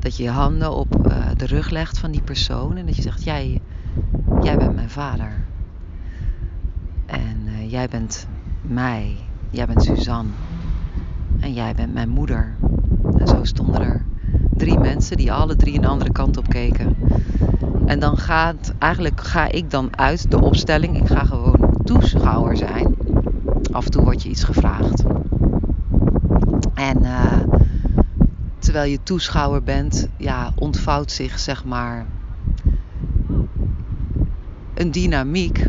dat 0.03 0.17
je 0.17 0.23
je 0.23 0.31
handen 0.31 0.73
op 0.73 1.07
uh, 1.07 1.27
de 1.37 1.47
rug 1.47 1.71
legt 1.71 1.99
van 1.99 2.11
die 2.11 2.23
persoon 2.23 2.77
en 2.77 2.87
dat 2.87 2.97
je 2.97 3.03
zegt: 3.03 3.25
Jij, 3.25 3.61
jij 4.43 4.57
bent 4.57 4.75
mijn 4.75 4.91
vader. 4.91 5.33
En 7.07 7.37
uh, 7.47 7.71
jij 7.71 7.89
bent 7.89 8.27
mij. 8.63 9.17
Jij 9.51 9.67
bent 9.67 9.83
Suzanne. 9.83 10.31
En 11.41 11.53
jij 11.53 11.75
bent 11.75 11.95
mijn 11.95 12.09
moeder. 12.09 12.55
En 13.19 13.27
zo 13.27 13.45
stonden 13.45 13.83
er 13.83 14.05
drie 14.57 14.79
die 15.17 15.33
alle 15.33 15.57
drie 15.57 15.79
een 15.79 15.87
andere 15.87 16.13
kant 16.13 16.37
op 16.37 16.49
keken. 16.49 16.97
En 17.87 17.99
dan 17.99 18.17
gaat, 18.17 18.75
eigenlijk 18.79 19.21
ga 19.21 19.51
ik 19.51 19.71
dan 19.71 19.97
uit 19.97 20.31
de 20.31 20.41
opstelling. 20.41 20.97
Ik 20.97 21.07
ga 21.07 21.25
gewoon 21.25 21.77
toeschouwer 21.85 22.57
zijn. 22.57 22.95
Af 23.73 23.85
en 23.85 23.91
toe 23.91 24.03
wordt 24.03 24.23
je 24.23 24.29
iets 24.29 24.45
gevraagd. 24.45 25.05
En 26.75 27.03
uh, 27.03 27.43
terwijl 28.59 28.91
je 28.91 29.03
toeschouwer 29.03 29.63
bent, 29.63 30.09
ja, 30.17 30.53
ontvouwt 30.55 31.11
zich 31.11 31.39
zeg 31.39 31.65
maar 31.65 32.07
een 34.75 34.91
dynamiek 34.91 35.67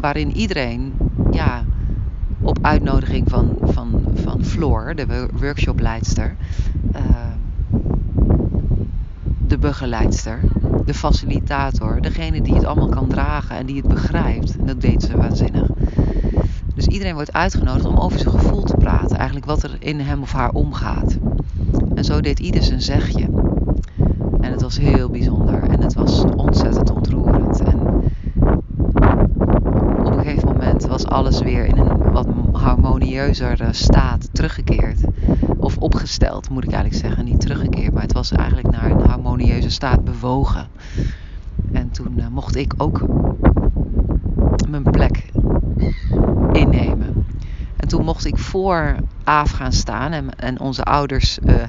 waarin 0.00 0.36
iedereen 0.36 0.92
ja, 1.30 1.64
op 2.40 2.58
uitnodiging 2.62 3.30
van, 3.30 3.56
van, 3.62 4.04
van 4.14 4.44
Floor, 4.44 4.94
de 4.94 5.28
workshopleidster, 5.32 6.36
uh, 6.96 7.00
de 9.54 9.60
begeleidster, 9.60 10.40
de 10.84 10.94
facilitator, 10.94 12.00
degene 12.00 12.42
die 12.42 12.54
het 12.54 12.64
allemaal 12.64 12.88
kan 12.88 13.08
dragen 13.08 13.56
en 13.56 13.66
die 13.66 13.76
het 13.76 13.88
begrijpt. 13.88 14.56
En 14.56 14.66
dat 14.66 14.80
deed 14.80 15.02
ze 15.02 15.16
waanzinnig. 15.16 15.68
Dus 16.74 16.86
iedereen 16.86 17.14
wordt 17.14 17.32
uitgenodigd 17.32 17.84
om 17.84 17.96
over 17.96 18.18
zijn 18.18 18.38
gevoel 18.38 18.62
te 18.62 18.76
praten, 18.76 19.16
eigenlijk 19.16 19.46
wat 19.46 19.62
er 19.62 19.76
in 19.78 20.00
hem 20.00 20.22
of 20.22 20.32
haar 20.32 20.50
omgaat. 20.50 21.18
En 21.94 22.04
zo 22.04 22.20
deed 22.20 22.38
ieder 22.38 22.62
zijn 22.62 22.80
zegje. 22.80 23.28
En 24.40 24.50
het 24.50 24.62
was 24.62 24.78
heel 24.78 25.08
bijzonder 25.08 25.62
en 25.62 25.82
het 25.82 25.94
was 25.94 26.24
ontzettend 26.36 26.90
ontroerend. 26.90 27.62
En 27.62 27.80
op 29.98 30.06
een 30.06 30.18
gegeven 30.18 30.48
moment 30.48 30.86
was 30.86 31.06
alles 31.06 31.40
weer 31.40 31.64
in 31.64 31.76
een 31.78 32.12
wat 32.12 32.26
harmonieuzer 32.52 33.68
staat 33.70 34.28
teruggekeerd. 34.48 35.00
Of 35.56 35.78
opgesteld, 35.78 36.50
moet 36.50 36.64
ik 36.64 36.72
eigenlijk 36.72 37.02
zeggen. 37.02 37.24
Niet 37.24 37.40
teruggekeerd, 37.40 37.92
maar 37.92 38.02
het 38.02 38.12
was 38.12 38.32
eigenlijk 38.32 38.70
naar 38.70 38.90
een 38.90 39.06
harmonieuze 39.06 39.70
staat 39.70 40.04
bewogen. 40.04 40.68
En 41.72 41.90
toen 41.90 42.14
uh, 42.16 42.26
mocht 42.28 42.56
ik 42.56 42.74
ook 42.76 43.04
mijn 44.68 44.82
plek 44.82 45.30
innemen. 46.52 47.26
En 47.76 47.88
toen 47.88 48.04
mocht 48.04 48.24
ik 48.24 48.38
voor 48.38 48.96
Aaf 49.24 49.50
gaan 49.50 49.72
staan. 49.72 50.12
En, 50.12 50.38
en 50.38 50.60
onze 50.60 50.82
ouders, 50.82 51.38
uh, 51.44 51.62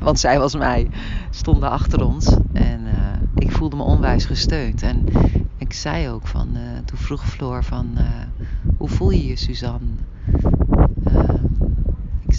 want 0.00 0.18
zij 0.18 0.38
was 0.38 0.54
mij, 0.54 0.88
stonden 1.30 1.70
achter 1.70 2.04
ons. 2.04 2.36
En 2.52 2.80
uh, 2.80 2.92
ik 3.34 3.52
voelde 3.52 3.76
me 3.76 3.82
onwijs 3.82 4.24
gesteund. 4.24 4.82
En 4.82 5.04
ik 5.56 5.72
zei 5.72 6.08
ook 6.08 6.26
van, 6.26 6.48
toen 6.84 6.98
vroeg 6.98 7.28
Floor 7.28 7.64
van, 7.64 7.96
hoe 8.76 8.88
voel 8.88 9.10
je 9.10 9.26
je 9.26 9.36
Suzanne? 9.36 9.86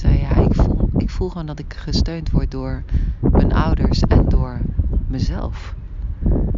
Ja, 0.02 0.36
ik 0.36 0.56
voel, 0.56 0.90
ik 0.98 1.10
voel 1.10 1.30
gewoon 1.30 1.46
dat 1.46 1.60
ik 1.60 1.74
gesteund 1.78 2.32
word 2.32 2.52
door 2.52 2.84
mijn 3.20 3.54
ouders 3.54 4.02
en 4.02 4.30
door 4.30 4.60
mezelf. 5.08 5.76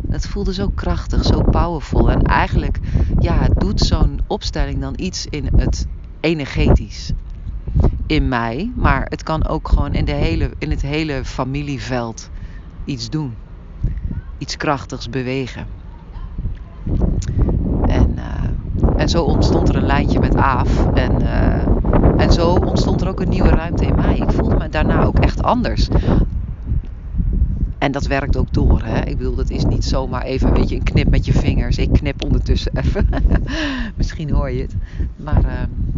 Het 0.09 0.27
voelde 0.27 0.53
zo 0.53 0.69
krachtig, 0.75 1.25
zo 1.25 1.41
powerful. 1.41 2.11
En 2.11 2.21
eigenlijk, 2.21 2.79
ja, 3.19 3.47
doet 3.47 3.79
zo'n 3.79 4.19
opstelling 4.27 4.81
dan 4.81 4.93
iets 4.97 5.25
in 5.25 5.49
het 5.55 5.87
energetisch 6.19 7.11
in 8.05 8.27
mij, 8.27 8.71
maar 8.75 9.05
het 9.09 9.23
kan 9.23 9.47
ook 9.47 9.67
gewoon 9.67 9.93
in, 9.93 10.05
de 10.05 10.11
hele, 10.11 10.51
in 10.57 10.69
het 10.69 10.81
hele 10.81 11.25
familieveld 11.25 12.29
iets 12.85 13.09
doen. 13.09 13.35
Iets 14.37 14.57
krachtigs 14.57 15.09
bewegen. 15.09 15.65
En, 17.87 18.15
uh, 18.15 18.43
en 18.97 19.09
zo 19.09 19.23
ontstond 19.23 19.69
er 19.69 19.75
een 19.75 19.85
lijntje 19.85 20.19
met 20.19 20.35
Aaf. 20.35 20.85
En, 20.93 21.21
uh, 21.21 21.68
en 22.19 22.31
zo 22.31 22.53
ontstond 22.53 23.01
er 23.01 23.07
ook 23.07 23.19
een 23.19 23.29
nieuwe 23.29 23.49
ruimte 23.49 23.85
in 23.85 23.95
mij. 23.95 24.15
Ik 24.15 24.31
voelde 24.31 24.55
me 24.55 24.69
daarna 24.69 25.03
ook 25.03 25.19
echt 25.19 25.43
anders. 25.43 25.87
En 27.77 27.91
dat 27.91 28.07
werkt 28.07 28.37
ook 28.37 28.53
door. 28.53 28.81
Hè? 28.83 29.01
Ik 29.05 29.17
bedoel, 29.17 29.35
dat 29.35 29.49
is 29.49 29.65
niet 29.65 29.85
zomaar 29.85 30.21
even 30.21 30.53
weet 30.53 30.69
je, 30.69 30.75
een 30.75 30.83
knip 30.83 31.09
met 31.09 31.25
je 31.25 31.33
vingers. 31.33 31.77
Ik 31.77 31.91
knip 31.91 32.23
ondertussen 32.23 32.77
even. 32.77 33.09
Misschien 33.97 34.31
hoor 34.31 34.51
je 34.51 34.61
het. 34.61 34.75
Maar 35.15 35.43
uh, 35.45 35.51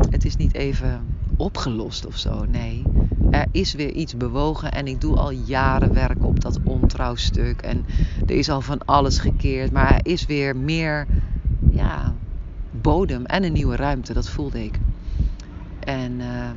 het 0.09 0.25
is 0.25 0.35
niet 0.35 0.53
even 0.53 1.01
opgelost 1.37 2.05
of 2.05 2.17
zo. 2.17 2.45
Nee, 2.45 2.83
er 3.31 3.45
is 3.51 3.73
weer 3.73 3.91
iets 3.91 4.17
bewogen 4.17 4.71
en 4.71 4.87
ik 4.87 5.01
doe 5.01 5.15
al 5.15 5.31
jaren 5.31 5.93
werk 5.93 6.25
op 6.25 6.41
dat 6.41 6.59
ontrouwstuk. 6.63 7.61
En 7.61 7.85
er 8.25 8.35
is 8.35 8.49
al 8.49 8.61
van 8.61 8.85
alles 8.85 9.19
gekeerd, 9.19 9.71
maar 9.71 9.95
er 9.95 10.11
is 10.11 10.25
weer 10.25 10.55
meer 10.55 11.07
ja, 11.71 12.13
bodem 12.81 13.25
en 13.25 13.43
een 13.43 13.53
nieuwe 13.53 13.75
ruimte. 13.75 14.13
Dat 14.13 14.29
voelde 14.29 14.63
ik. 14.63 14.79
En 15.83 16.19
uh, 16.19 16.49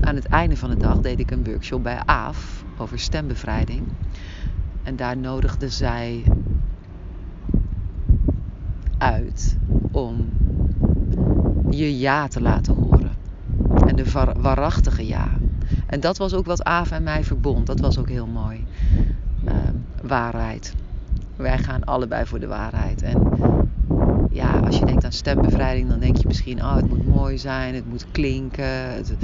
aan 0.00 0.14
het 0.14 0.26
einde 0.26 0.56
van 0.56 0.70
de 0.70 0.76
dag 0.76 1.00
deed 1.00 1.20
ik 1.20 1.30
een 1.30 1.44
workshop 1.44 1.82
bij 1.82 2.02
AAF 2.04 2.64
over 2.76 2.98
stembevrijding. 2.98 3.82
En 4.82 4.96
daar 4.96 5.16
nodigde 5.16 5.68
zij 5.68 6.24
uit 8.98 9.56
om 9.90 10.28
je 11.70 11.98
ja 11.98 12.28
te 12.28 12.40
laten 12.40 12.74
horen. 12.74 13.10
En 13.86 13.96
de 13.96 14.10
waarachtige 14.36 15.06
ja. 15.06 15.28
En 15.86 16.00
dat 16.00 16.18
was 16.18 16.34
ook 16.34 16.46
wat 16.46 16.64
Ava 16.64 16.96
en 16.96 17.02
mij 17.02 17.24
verbond. 17.24 17.66
Dat 17.66 17.80
was 17.80 17.98
ook 17.98 18.08
heel 18.08 18.26
mooi. 18.26 18.64
Uh, 19.44 19.52
waarheid. 20.02 20.74
Wij 21.42 21.58
gaan 21.58 21.84
allebei 21.84 22.26
voor 22.26 22.40
de 22.40 22.46
waarheid. 22.46 23.02
En 23.02 23.22
ja, 24.30 24.58
als 24.58 24.78
je 24.78 24.84
denkt 24.84 25.04
aan 25.04 25.12
stembevrijding, 25.12 25.88
dan 25.88 26.00
denk 26.00 26.16
je 26.16 26.26
misschien: 26.26 26.58
oh, 26.58 26.76
het 26.76 26.88
moet 26.88 27.06
mooi 27.06 27.38
zijn, 27.38 27.74
het 27.74 27.88
moet 27.88 28.06
klinken. 28.10 28.94
Het, 28.94 29.14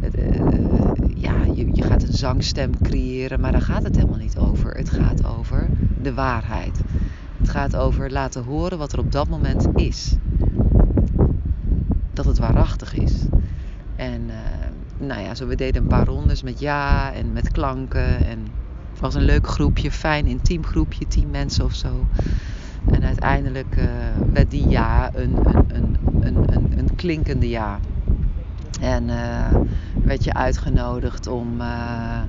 het, 0.00 0.18
uh, 0.18 0.42
ja, 1.14 1.34
je, 1.54 1.68
je 1.72 1.82
gaat 1.82 2.02
een 2.02 2.12
zangstem 2.12 2.82
creëren, 2.82 3.40
maar 3.40 3.52
daar 3.52 3.62
gaat 3.62 3.82
het 3.82 3.96
helemaal 3.96 4.18
niet 4.18 4.38
over. 4.38 4.74
Het 4.74 4.90
gaat 4.90 5.26
over 5.26 5.68
de 6.02 6.14
waarheid. 6.14 6.80
Het 7.38 7.48
gaat 7.48 7.76
over 7.76 8.12
laten 8.12 8.44
horen 8.44 8.78
wat 8.78 8.92
er 8.92 8.98
op 8.98 9.12
dat 9.12 9.28
moment 9.28 9.68
is 9.74 10.16
dat 12.12 12.24
het 12.24 12.38
waarachtig 12.38 12.94
is. 12.94 13.24
En 13.96 14.22
uh, 14.22 15.06
nou 15.06 15.20
ja, 15.20 15.34
zo 15.34 15.46
we 15.46 15.54
deden 15.54 15.82
een 15.82 15.88
paar 15.88 16.06
rondes 16.06 16.42
met 16.42 16.60
ja 16.60 17.12
en 17.12 17.32
met 17.32 17.50
klanken. 17.50 18.26
En 18.26 18.46
was 19.02 19.14
een 19.14 19.24
leuk 19.24 19.46
groepje, 19.46 19.90
fijn 19.90 20.26
intiem 20.26 20.64
groepje, 20.64 21.06
tien 21.06 21.30
mensen 21.30 21.64
of 21.64 21.74
zo. 21.74 22.06
En 22.92 23.02
uiteindelijk 23.04 23.76
uh, 23.76 23.84
werd 24.32 24.50
die 24.50 24.68
ja 24.68 25.10
een, 25.14 25.36
een, 25.68 25.96
een, 26.20 26.78
een, 26.78 26.94
klinkende 26.96 27.48
ja. 27.48 27.78
En 28.80 29.08
uh, 29.08 29.60
werd 30.04 30.24
je 30.24 30.34
uitgenodigd 30.34 31.26
om, 31.26 31.60
uh, 31.60 32.20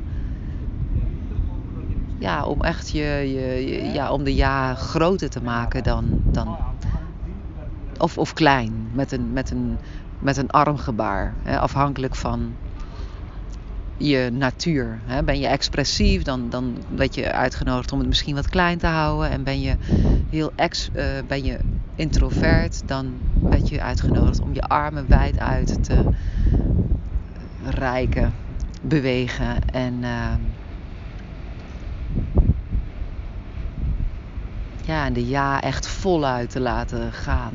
ja, 2.18 2.46
om 2.46 2.62
echt 2.62 2.90
je, 2.90 3.02
je, 3.04 3.84
ja, 3.94 4.12
om 4.12 4.24
de 4.24 4.36
ja 4.36 4.76
groter 4.76 5.30
te 5.30 5.42
maken 5.42 5.84
dan, 5.84 6.06
dan, 6.24 6.58
of, 7.98 8.18
of 8.18 8.34
klein, 8.34 8.74
met 8.94 9.12
een, 9.12 9.34
met 9.34 9.52
een, 9.52 9.78
met 10.20 10.38
een 10.38 10.50
armgebaar. 10.50 11.34
Hè, 11.44 11.60
afhankelijk 11.60 12.16
van 12.16 12.54
je 13.98 14.30
natuur. 14.32 15.00
Ben 15.26 15.40
je 15.40 15.48
expressief, 15.48 16.22
dan, 16.22 16.50
dan 16.50 16.78
werd 16.96 17.16
je 17.16 17.32
uitgenodigd 17.32 17.92
om 17.92 18.00
het 18.00 18.08
misschien 18.08 18.36
wat 18.36 18.50
klein 18.50 18.78
te 18.78 18.88
houden. 18.88 19.30
En 19.30 19.44
ben 19.44 19.62
je 19.62 19.76
heel 20.30 20.52
ex, 20.56 20.90
uh, 20.96 21.04
ben 21.28 21.44
je 21.44 21.58
introvert, 21.96 22.88
dan 22.88 23.14
werd 23.42 23.70
je 23.70 23.82
uitgenodigd 23.82 24.40
om 24.40 24.54
je 24.54 24.62
armen 24.62 25.08
wijd 25.08 25.40
uit 25.40 25.84
te 25.84 26.04
reiken, 27.64 28.34
bewegen. 28.82 29.70
En 29.70 29.94
uh, 30.02 30.34
ja, 34.86 35.10
de 35.10 35.28
ja 35.28 35.62
echt 35.62 35.88
voluit 35.88 36.50
te 36.50 36.60
laten 36.60 37.12
gaan 37.12 37.54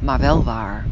maar 0.00 0.18
wel 0.18 0.44
waar. 0.44 0.86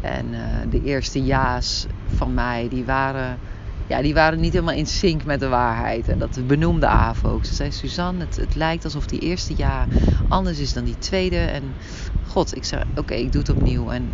En 0.00 0.26
uh, 0.26 0.40
de 0.70 0.82
eerste 0.82 1.24
ja's 1.24 1.86
van 2.06 2.34
mij, 2.34 2.68
die 2.68 2.84
waren, 2.84 3.38
ja, 3.86 4.02
die 4.02 4.14
waren 4.14 4.40
niet 4.40 4.52
helemaal 4.52 4.74
in 4.74 4.86
sync 4.86 5.24
met 5.24 5.40
de 5.40 5.48
waarheid. 5.48 6.08
En 6.08 6.18
dat 6.18 6.46
benoemde 6.46 6.86
Aaf 6.86 7.24
ook. 7.24 7.44
Ze 7.44 7.54
zei, 7.54 7.70
Suzanne, 7.70 8.24
het, 8.24 8.36
het 8.36 8.54
lijkt 8.54 8.84
alsof 8.84 9.06
die 9.06 9.20
eerste 9.20 9.54
ja 9.56 9.88
anders 10.28 10.58
is 10.58 10.72
dan 10.72 10.84
die 10.84 10.98
tweede. 10.98 11.36
En 11.38 11.76
god, 12.22 12.56
ik 12.56 12.64
zei, 12.64 12.82
oké, 12.94 13.14
ik 13.14 13.32
doe 13.32 13.40
het 13.40 13.50
opnieuw. 13.50 13.90
En 13.90 14.12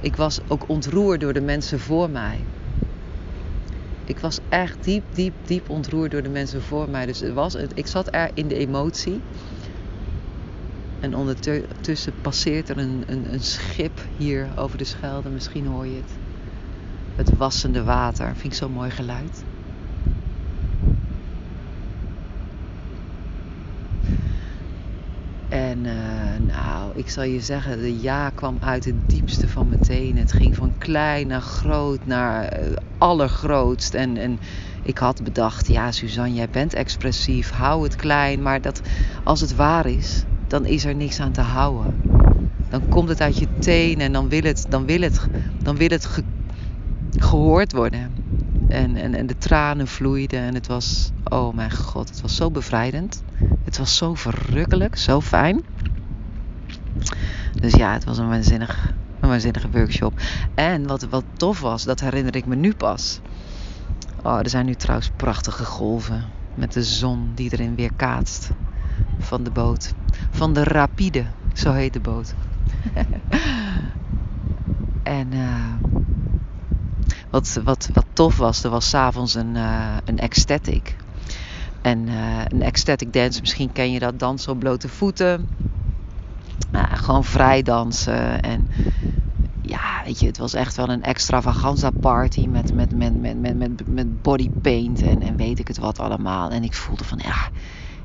ik 0.00 0.16
was 0.16 0.40
ook 0.48 0.68
ontroerd 0.68 1.20
door 1.20 1.32
de 1.32 1.40
mensen 1.40 1.80
voor 1.80 2.10
mij. 2.10 2.46
ik 4.04 4.18
was 4.18 4.38
echt 4.48 4.84
diep, 4.84 5.04
diep, 5.14 5.34
diep 5.44 5.70
ontroerd 5.70 6.10
door 6.10 6.22
de 6.22 6.28
mensen 6.28 6.62
voor 6.62 6.88
mij. 6.90 7.06
Dus 7.06 7.20
het 7.20 7.32
was, 7.32 7.54
ik 7.54 7.86
zat 7.86 8.14
er 8.14 8.30
in 8.34 8.48
de 8.48 8.54
emotie. 8.56 9.20
En 11.00 11.14
ondertussen 11.14 12.12
passeert 12.20 12.68
er 12.68 12.78
een, 12.78 13.02
een, 13.06 13.32
een 13.32 13.40
schip 13.40 14.06
hier 14.16 14.48
over 14.56 14.78
de 14.78 14.84
Schelde. 14.84 15.28
Misschien 15.28 15.66
hoor 15.66 15.86
je 15.86 15.96
het. 15.96 16.23
Het 17.16 17.36
wassende 17.36 17.84
water. 17.84 18.26
Vind 18.36 18.52
ik 18.52 18.54
zo'n 18.54 18.72
mooi 18.72 18.90
geluid. 18.90 19.44
En 25.48 25.84
uh, 25.84 25.92
nou, 26.46 26.92
ik 26.94 27.08
zal 27.08 27.22
je 27.22 27.40
zeggen, 27.40 27.80
de 27.80 28.00
ja 28.00 28.30
kwam 28.30 28.58
uit 28.60 28.84
het 28.84 28.94
diepste 29.06 29.48
van 29.48 29.68
meteen. 29.68 30.18
Het 30.18 30.32
ging 30.32 30.56
van 30.56 30.72
klein 30.78 31.26
naar 31.26 31.40
groot 31.40 32.06
naar 32.06 32.60
uh, 32.60 32.76
allergrootst. 32.98 33.94
En, 33.94 34.16
en 34.16 34.38
ik 34.82 34.98
had 34.98 35.22
bedacht, 35.22 35.68
ja 35.68 35.92
Suzanne, 35.92 36.34
jij 36.34 36.48
bent 36.48 36.74
expressief, 36.74 37.50
hou 37.50 37.82
het 37.82 37.96
klein. 37.96 38.42
Maar 38.42 38.60
dat, 38.60 38.80
als 39.22 39.40
het 39.40 39.54
waar 39.54 39.86
is, 39.86 40.24
dan 40.46 40.66
is 40.66 40.84
er 40.84 40.94
niks 40.94 41.20
aan 41.20 41.32
te 41.32 41.40
houden. 41.40 42.00
Dan 42.68 42.88
komt 42.88 43.08
het 43.08 43.20
uit 43.20 43.38
je 43.38 43.48
tenen 43.58 44.06
en 44.06 44.12
dan 44.12 44.28
wil 44.28 44.42
het, 44.42 44.66
dan 44.68 44.86
wil 44.86 45.00
het, 45.00 45.26
dan 45.62 45.76
wil 45.76 45.88
het 45.88 46.06
gehoord 47.18 47.72
worden. 47.72 48.12
En, 48.68 48.96
en, 48.96 49.14
en 49.14 49.26
de 49.26 49.38
tranen 49.38 49.86
vloeiden 49.86 50.40
en 50.40 50.54
het 50.54 50.66
was, 50.66 51.10
oh 51.24 51.54
mijn 51.54 51.72
god, 51.72 52.08
het 52.08 52.20
was 52.20 52.36
zo 52.36 52.50
bevrijdend. 52.50 53.22
Het 53.64 53.78
was 53.78 53.96
zo 53.96 54.14
verrukkelijk, 54.14 54.96
zo 54.96 55.20
fijn. 55.20 55.62
Dus 57.60 57.74
ja, 57.74 57.92
het 57.92 58.04
was 58.04 58.18
een 58.18 58.28
waanzinnig, 58.28 58.92
een 59.20 59.28
waanzinnige 59.28 59.70
workshop. 59.70 60.20
En 60.54 60.86
wat, 60.86 61.02
wat 61.02 61.24
tof 61.36 61.60
was, 61.60 61.84
dat 61.84 62.00
herinner 62.00 62.36
ik 62.36 62.46
me 62.46 62.54
nu 62.54 62.74
pas. 62.74 63.20
Oh, 64.22 64.38
er 64.38 64.48
zijn 64.48 64.66
nu 64.66 64.74
trouwens 64.74 65.10
prachtige 65.16 65.64
golven. 65.64 66.24
Met 66.54 66.72
de 66.72 66.82
zon 66.82 67.32
die 67.34 67.52
erin 67.52 67.74
weer 67.74 67.92
kaatst. 67.96 68.50
Van 69.18 69.42
de 69.42 69.50
boot. 69.50 69.94
Van 70.30 70.52
de 70.52 70.64
Rapide, 70.64 71.24
zo 71.52 71.72
heet 71.72 71.92
de 71.92 72.00
boot. 72.00 72.34
en 75.02 75.32
uh, 75.32 75.63
wat, 77.34 77.60
wat, 77.64 77.88
wat 77.92 78.06
tof 78.12 78.36
was, 78.36 78.64
er 78.64 78.70
was 78.70 78.88
s'avonds 78.88 79.34
een, 79.34 79.54
uh, 79.54 79.96
een 80.04 80.18
ecstatic. 80.18 80.96
En 81.82 82.08
uh, 82.08 82.42
een 82.48 82.62
ecstatic 82.62 83.12
dance, 83.12 83.40
misschien 83.40 83.72
ken 83.72 83.92
je 83.92 83.98
dat, 83.98 84.18
dansen 84.18 84.52
op 84.52 84.58
blote 84.58 84.88
voeten. 84.88 85.48
gewoon 86.72 87.24
vrij 87.24 87.62
dansen. 87.62 88.40
En 88.40 88.68
ja, 89.62 90.02
weet 90.04 90.20
je, 90.20 90.26
het 90.26 90.38
was 90.38 90.54
echt 90.54 90.76
wel 90.76 90.88
een 90.88 91.02
extravaganza 91.02 91.90
party 91.90 92.46
met, 92.46 92.74
met, 92.74 92.96
met, 92.96 93.20
met, 93.20 93.40
met, 93.40 93.56
met, 93.56 93.86
met 93.86 94.22
body 94.22 94.50
paint 94.60 95.02
en, 95.02 95.22
en 95.22 95.36
weet 95.36 95.58
ik 95.58 95.68
het 95.68 95.78
wat 95.78 95.98
allemaal. 95.98 96.50
En 96.50 96.64
ik 96.64 96.74
voelde 96.74 97.04
van, 97.04 97.20
ja, 97.22 97.48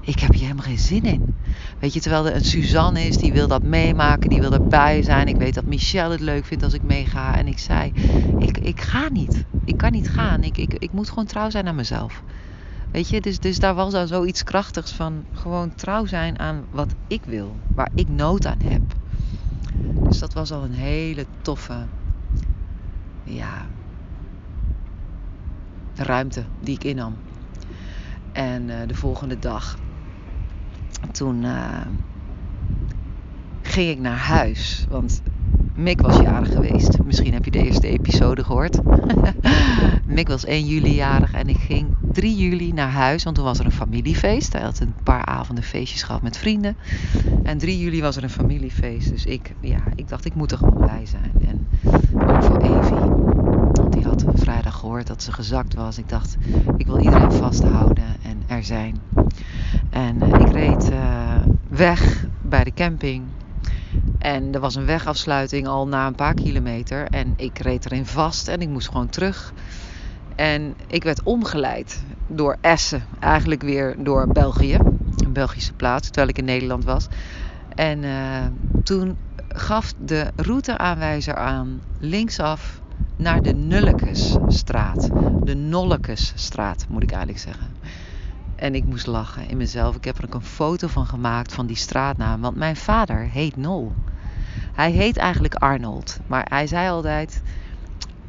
ik 0.10 0.20
heb 0.20 0.32
hier 0.32 0.42
helemaal 0.42 0.66
geen 0.66 0.80
zin 0.80 1.04
in. 1.04 1.36
Weet 1.80 1.94
je, 1.94 2.00
terwijl 2.00 2.28
er 2.28 2.36
een 2.36 2.46
Suzanne 2.46 3.02
is, 3.02 3.18
die 3.18 3.34
wil 3.34 3.48
dat 3.48 3.64
meemaken, 3.64 4.30
die 4.30 4.40
wil 4.40 4.54
erbij 4.54 5.04
zijn. 5.04 5.28
Ik 5.28 5.36
weet 5.36 5.54
dat 5.54 5.66
Michelle 5.66 6.12
het 6.12 6.20
leuk 6.20 6.46
vindt 6.46 6.64
als 6.64 6.74
ik 6.74 6.84
meega. 6.84 7.38
En 7.38 7.48
ik 7.48 7.60
zei, 7.60 7.94
ik, 8.40 8.58
ik 8.58 8.82
ga 8.82 9.10
niet. 9.10 9.46
Ik 9.66 9.78
kan 9.78 9.92
niet 9.92 10.10
gaan. 10.10 10.44
Ik, 10.44 10.58
ik, 10.58 10.74
ik 10.74 10.92
moet 10.92 11.10
gewoon 11.10 11.26
trouw 11.26 11.50
zijn 11.50 11.68
aan 11.68 11.76
mezelf. 11.76 12.24
Weet 12.92 13.10
je, 13.10 13.22
dus, 13.22 13.40
dus 13.40 13.60
daar 13.60 13.76
was 13.76 13.94
al 13.94 14.08
zoiets 14.08 14.44
krachtigs 14.44 14.92
van 14.92 15.26
gewoon 15.34 15.76
trouw 15.76 16.06
zijn 16.06 16.40
aan 16.40 16.64
wat 16.72 16.94
ik 17.08 17.22
wil, 17.26 17.56
waar 17.76 17.90
ik 17.96 18.10
nood 18.10 18.46
aan 18.46 18.62
heb. 18.64 18.82
Dus 20.08 20.20
dat 20.20 20.34
was 20.34 20.52
al 20.52 20.64
een 20.64 20.74
hele 20.74 21.26
toffe, 21.42 21.86
ja, 23.24 23.66
ruimte 25.96 26.44
die 26.60 26.76
ik 26.76 26.84
innam. 26.84 27.16
En 28.32 28.70
uh, 28.70 28.76
de 28.88 28.96
volgende 28.96 29.40
dag 29.40 29.78
toen 31.12 31.44
uh, 31.44 31.82
ging 33.62 33.90
ik 33.90 34.00
naar 34.00 34.18
huis. 34.18 34.86
Want 34.90 35.22
Mick 35.76 36.02
was 36.02 36.18
jarig 36.18 36.52
geweest. 36.52 37.04
Misschien 37.04 37.34
heb 37.34 37.46
je 37.46 37.52
de 37.52 37.64
eerste 37.64 37.88
episode 37.88 38.44
gehoord. 38.44 38.80
Mick 40.06 40.28
was 40.28 40.46
1 40.46 40.66
juli 40.66 40.96
jarig 40.96 41.34
en 41.34 41.48
ik 41.48 41.58
ging 41.58 41.88
3 42.12 42.36
juli 42.36 42.74
naar 42.74 42.90
huis. 42.90 43.24
Want 43.24 43.36
toen 43.36 43.46
was 43.46 43.60
er 43.60 43.66
een 43.66 43.72
familiefeest. 43.72 44.54
Hij 44.54 44.62
had 44.62 44.80
een 44.80 44.94
paar 45.04 45.26
avonden 45.26 45.64
feestjes 45.64 46.04
gehad 46.04 46.22
met 46.22 46.38
vrienden. 46.38 46.78
En 47.44 47.58
3 47.58 47.80
juli 47.80 48.02
was 48.02 48.16
er 48.16 48.24
een 48.24 48.30
familiefeest. 48.30 49.10
Dus 49.10 49.26
ik, 49.26 49.56
ja, 49.60 49.82
ik 49.96 50.08
dacht, 50.08 50.26
ik 50.26 50.36
moet 50.36 50.52
er 50.52 50.58
gewoon 50.58 50.86
bij 50.86 51.06
zijn. 51.06 51.32
En 51.48 51.68
ook 52.14 52.44
voor 52.44 52.58
Evie. 52.58 53.28
Want 53.72 53.94
die 53.94 54.04
had 54.04 54.26
vrijdag 54.34 54.76
gehoord 54.76 55.08
dat 55.08 55.24
ze 55.24 55.32
gezakt 55.32 55.74
was. 55.74 55.98
Ik 55.98 56.10
dacht, 56.10 56.38
ik 56.78 56.86
wil 56.86 57.00
iedereen 57.00 57.32
vasthouden 57.32 58.16
en 58.24 58.44
er 58.48 58.64
zijn. 58.64 58.98
En 59.90 60.24
uh, 60.24 60.40
ik 60.40 60.52
reed 60.52 60.92
uh, 60.92 61.36
weg 61.68 62.26
bij 62.42 62.64
de 62.64 62.74
camping. 62.74 63.24
En 64.20 64.54
er 64.54 64.60
was 64.60 64.76
een 64.76 64.86
wegafsluiting 64.86 65.68
al 65.68 65.88
na 65.88 66.08
een 66.08 66.16
paar 66.16 66.34
kilometer. 66.34 67.08
En 67.08 67.34
ik 67.36 67.60
reed 67.60 67.86
erin 67.86 68.06
vast 68.06 68.48
en 68.48 68.62
ik 68.62 68.70
moest 68.70 68.88
gewoon 68.88 69.10
terug. 69.10 69.54
En 70.36 70.76
ik 70.88 71.04
werd 71.04 71.24
omgeleid 71.24 72.04
door 72.28 72.58
Essen. 72.62 73.04
Eigenlijk 73.20 73.62
weer 73.62 73.96
door 73.98 74.28
België. 74.28 74.78
Een 75.18 75.34
Belgische 75.34 75.74
plaats, 75.74 76.06
terwijl 76.08 76.28
ik 76.28 76.38
in 76.38 76.46
Nederland 76.46 76.84
was. 76.84 77.08
En 77.76 78.04
uh, 78.04 78.46
toen 78.84 79.18
gaf 79.48 79.94
de 80.06 80.32
routeaanwijzer 80.36 81.36
aan 81.36 81.82
linksaf 82.00 82.82
naar 83.16 83.42
de 83.42 83.54
Nullekesstraat. 83.54 85.10
De 85.44 85.56
Nollekesstraat, 85.56 86.86
moet 86.90 87.04
ik 87.04 87.12
eigenlijk 87.12 87.40
zeggen. 87.40 87.68
En 88.60 88.76
ik 88.76 88.86
moest 88.86 89.08
lachen 89.08 89.50
in 89.50 89.58
mezelf. 89.58 89.96
Ik 89.96 90.04
heb 90.04 90.18
er 90.18 90.24
ook 90.24 90.34
een 90.34 90.42
foto 90.42 90.88
van 90.88 91.06
gemaakt 91.06 91.54
van 91.54 91.68
die 91.68 91.76
straatnaam. 91.76 92.42
Want 92.42 92.56
mijn 92.56 92.76
vader 92.76 93.30
heet 93.30 93.56
Nol. 93.56 93.92
Hij 94.74 94.92
heet 94.92 95.18
eigenlijk 95.18 95.56
Arnold. 95.56 96.20
Maar 96.28 96.46
hij 96.50 96.68
zei 96.68 96.90
altijd: 96.90 97.42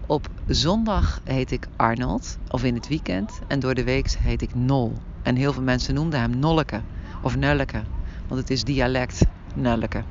Op 0.07 0.29
zondag 0.47 1.21
heet 1.25 1.51
ik 1.51 1.67
Arnold. 1.77 2.39
Of 2.49 2.65
in 2.65 2.75
het 2.75 2.89
weekend. 2.89 3.39
En 3.49 3.61
door 3.61 3.75
de 3.75 3.85
week 3.85 4.11
heet 4.11 4.43
ik 4.43 4.55
Nol. 4.55 4.93
En 5.23 5.37
heel 5.37 5.53
veel 5.53 5.63
mensen 5.63 5.95
noemden 5.95 6.21
hem 6.21 6.39
Nolleke. 6.39 6.81
Of 7.23 7.37
Nulleke. 7.37 7.83
Want 8.29 8.41
het 8.41 8.51
is 8.51 8.65
dialect 8.65 9.27
Nulleke. 9.55 10.05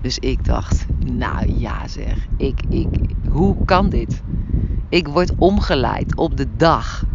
Dus 0.00 0.18
ik 0.18 0.44
dacht: 0.44 0.86
Nou 0.98 1.52
ja, 1.52 1.88
zeg. 1.88 2.26
Ik, 2.36 2.60
ik, 2.68 2.88
hoe 3.28 3.56
kan 3.64 3.88
dit? 3.88 4.22
Ik 4.88 5.08
word 5.08 5.34
omgeleid 5.36 6.16
op 6.16 6.36
de 6.36 6.56
dag 6.56 7.06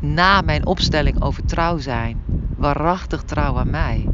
na 0.00 0.40
mijn 0.40 0.66
opstelling 0.66 1.22
over 1.22 1.44
trouw 1.44 1.78
zijn. 1.78 2.22
Waarachtig 2.56 3.22
trouw 3.22 3.58
aan 3.58 3.70
mij. 3.70 4.08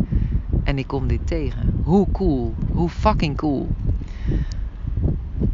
En 0.65 0.79
ik 0.79 0.87
kom 0.87 1.07
dit 1.07 1.27
tegen. 1.27 1.81
Hoe 1.83 2.11
cool. 2.13 2.55
Hoe 2.73 2.89
fucking 2.89 3.37
cool. 3.37 3.69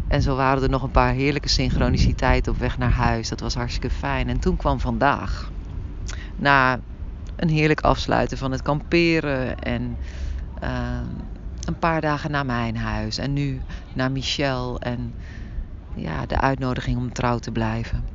En 0.08 0.22
zo 0.22 0.36
waren 0.36 0.62
er 0.62 0.68
nog 0.68 0.82
een 0.82 0.90
paar 0.90 1.12
heerlijke 1.12 1.48
synchroniciteiten 1.48 2.52
op 2.52 2.58
weg 2.58 2.78
naar 2.78 2.92
huis. 2.92 3.28
Dat 3.28 3.40
was 3.40 3.54
hartstikke 3.54 3.90
fijn. 3.90 4.28
En 4.28 4.38
toen 4.38 4.56
kwam 4.56 4.80
vandaag. 4.80 5.50
Na 6.36 6.80
een 7.36 7.48
heerlijk 7.48 7.80
afsluiten 7.80 8.38
van 8.38 8.52
het 8.52 8.62
kamperen. 8.62 9.58
En 9.58 9.96
uh, 10.62 11.00
een 11.64 11.78
paar 11.78 12.00
dagen 12.00 12.30
naar 12.30 12.46
mijn 12.46 12.76
huis. 12.76 13.18
En 13.18 13.32
nu 13.32 13.60
naar 13.92 14.12
Michel. 14.12 14.80
En 14.80 15.14
ja, 15.94 16.26
de 16.26 16.40
uitnodiging 16.40 16.96
om 16.96 17.12
trouw 17.12 17.38
te 17.38 17.50
blijven. 17.50 18.13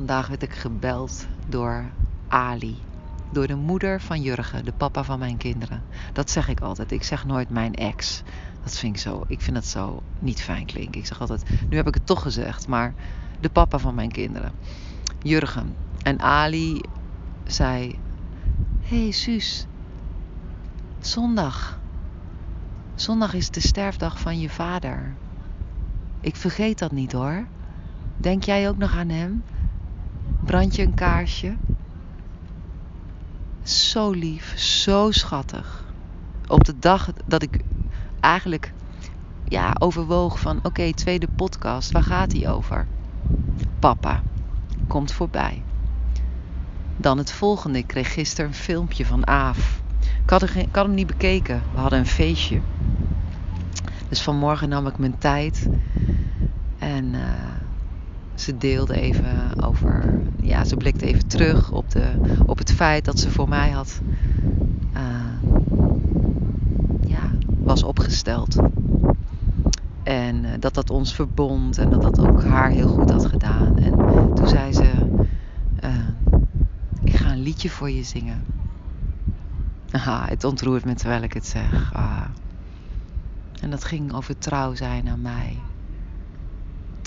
Vandaag 0.00 0.28
werd 0.28 0.42
ik 0.42 0.52
gebeld 0.52 1.26
door 1.48 1.84
Ali. 2.28 2.76
Door 3.32 3.46
de 3.46 3.54
moeder 3.54 4.00
van 4.00 4.22
Jurgen, 4.22 4.64
de 4.64 4.72
papa 4.72 5.04
van 5.04 5.18
mijn 5.18 5.36
kinderen. 5.36 5.82
Dat 6.12 6.30
zeg 6.30 6.48
ik 6.48 6.60
altijd. 6.60 6.92
Ik 6.92 7.02
zeg 7.02 7.26
nooit 7.26 7.50
mijn 7.50 7.74
ex. 7.74 8.22
Dat 8.62 8.78
vind 8.78 8.94
ik 8.94 9.00
zo. 9.00 9.24
Ik 9.26 9.40
vind 9.40 9.56
dat 9.56 9.66
zo 9.66 10.02
niet 10.18 10.42
fijn 10.42 10.66
klinken. 10.66 11.00
Ik 11.00 11.06
zeg 11.06 11.20
altijd, 11.20 11.44
nu 11.68 11.76
heb 11.76 11.86
ik 11.86 11.94
het 11.94 12.06
toch 12.06 12.22
gezegd, 12.22 12.68
maar 12.68 12.94
de 13.40 13.48
papa 13.48 13.78
van 13.78 13.94
mijn 13.94 14.12
kinderen. 14.12 14.52
Jurgen. 15.22 15.74
En 16.02 16.20
Ali 16.20 16.80
zei: 17.44 17.98
hey, 18.80 19.10
Suus, 19.10 19.66
zondag. 20.98 21.78
Zondag 22.94 23.34
is 23.34 23.50
de 23.50 23.60
sterfdag 23.60 24.20
van 24.20 24.40
je 24.40 24.50
vader. 24.50 25.14
Ik 26.20 26.36
vergeet 26.36 26.78
dat 26.78 26.92
niet 26.92 27.12
hoor. 27.12 27.46
Denk 28.16 28.42
jij 28.44 28.68
ook 28.68 28.76
nog 28.76 28.96
aan 28.96 29.08
hem? 29.08 29.42
Brand 30.44 30.76
je 30.76 30.82
een 30.82 30.94
kaarsje? 30.94 31.56
Zo 33.62 34.10
lief, 34.10 34.58
zo 34.58 35.10
schattig. 35.10 35.94
Op 36.46 36.64
de 36.64 36.78
dag 36.78 37.08
dat 37.26 37.42
ik 37.42 37.60
eigenlijk 38.20 38.72
ja, 39.44 39.76
overwoog 39.78 40.40
van 40.40 40.60
oké, 40.62 40.92
tweede 40.92 41.28
podcast, 41.36 41.92
waar 41.92 42.02
gaat 42.02 42.30
die 42.30 42.48
over? 42.48 42.86
Papa 43.78 44.22
komt 44.88 45.12
voorbij. 45.12 45.62
Dan 46.96 47.18
het 47.18 47.32
volgende, 47.32 47.78
ik 47.78 47.86
kreeg 47.86 48.12
gisteren 48.12 48.50
een 48.50 48.56
filmpje 48.56 49.06
van 49.06 49.26
Aaf. 49.26 49.82
Ik 50.24 50.30
had, 50.30 50.40
had 50.72 50.84
hem 50.84 50.94
niet 50.94 51.06
bekeken, 51.06 51.62
we 51.72 51.80
hadden 51.80 51.98
een 51.98 52.06
feestje. 52.06 52.60
Dus 54.08 54.22
vanmorgen 54.22 54.68
nam 54.68 54.86
ik 54.86 54.98
mijn 54.98 55.18
tijd 55.18 55.68
en 56.78 57.04
uh, 57.04 57.20
ze 58.40 58.56
deelde 58.56 58.94
even 59.00 59.64
over, 59.64 60.20
ja, 60.40 60.64
ze 60.64 60.76
blikte 60.76 61.06
even 61.06 61.26
terug 61.26 61.72
op, 61.72 61.90
de, 61.90 62.12
op 62.46 62.58
het 62.58 62.72
feit 62.72 63.04
dat 63.04 63.18
ze 63.18 63.30
voor 63.30 63.48
mij 63.48 63.70
had, 63.70 64.00
uh, 64.94 65.52
ja, 67.06 67.30
was 67.58 67.82
opgesteld. 67.82 68.56
En 70.02 70.44
uh, 70.44 70.50
dat 70.58 70.74
dat 70.74 70.90
ons 70.90 71.14
verbond 71.14 71.78
en 71.78 71.90
dat 71.90 72.02
dat 72.02 72.20
ook 72.20 72.44
haar 72.44 72.70
heel 72.70 72.88
goed 72.88 73.10
had 73.10 73.26
gedaan. 73.26 73.78
En 73.78 73.94
toen 74.34 74.48
zei 74.48 74.72
ze, 74.72 74.90
ik 77.04 77.16
ga 77.16 77.32
een 77.32 77.42
liedje 77.42 77.70
voor 77.70 77.90
je 77.90 78.02
zingen. 78.02 78.44
Aha, 79.90 80.26
het 80.28 80.44
ontroert 80.44 80.84
me 80.84 80.94
terwijl 80.94 81.22
ik 81.22 81.32
het 81.32 81.46
zeg. 81.46 81.92
Ah. 81.92 82.24
En 83.60 83.70
dat 83.70 83.84
ging 83.84 84.12
over 84.12 84.38
trouw 84.38 84.74
zijn 84.74 85.08
aan 85.08 85.20
mij. 85.20 85.69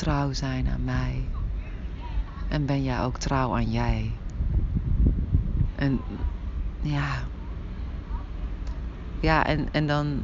Trouw 0.04 0.34
zijn 0.34 0.68
aan 0.68 0.84
mij. 0.84 1.24
En 2.48 2.66
ben 2.66 2.84
jij 2.84 3.02
ook 3.02 3.18
trouw 3.18 3.56
aan 3.56 3.72
jij? 3.72 4.12
En 5.76 6.02
ja. 6.82 7.24
Ja, 9.20 9.46
en, 9.46 9.72
en 9.72 9.88
dan. 9.88 10.22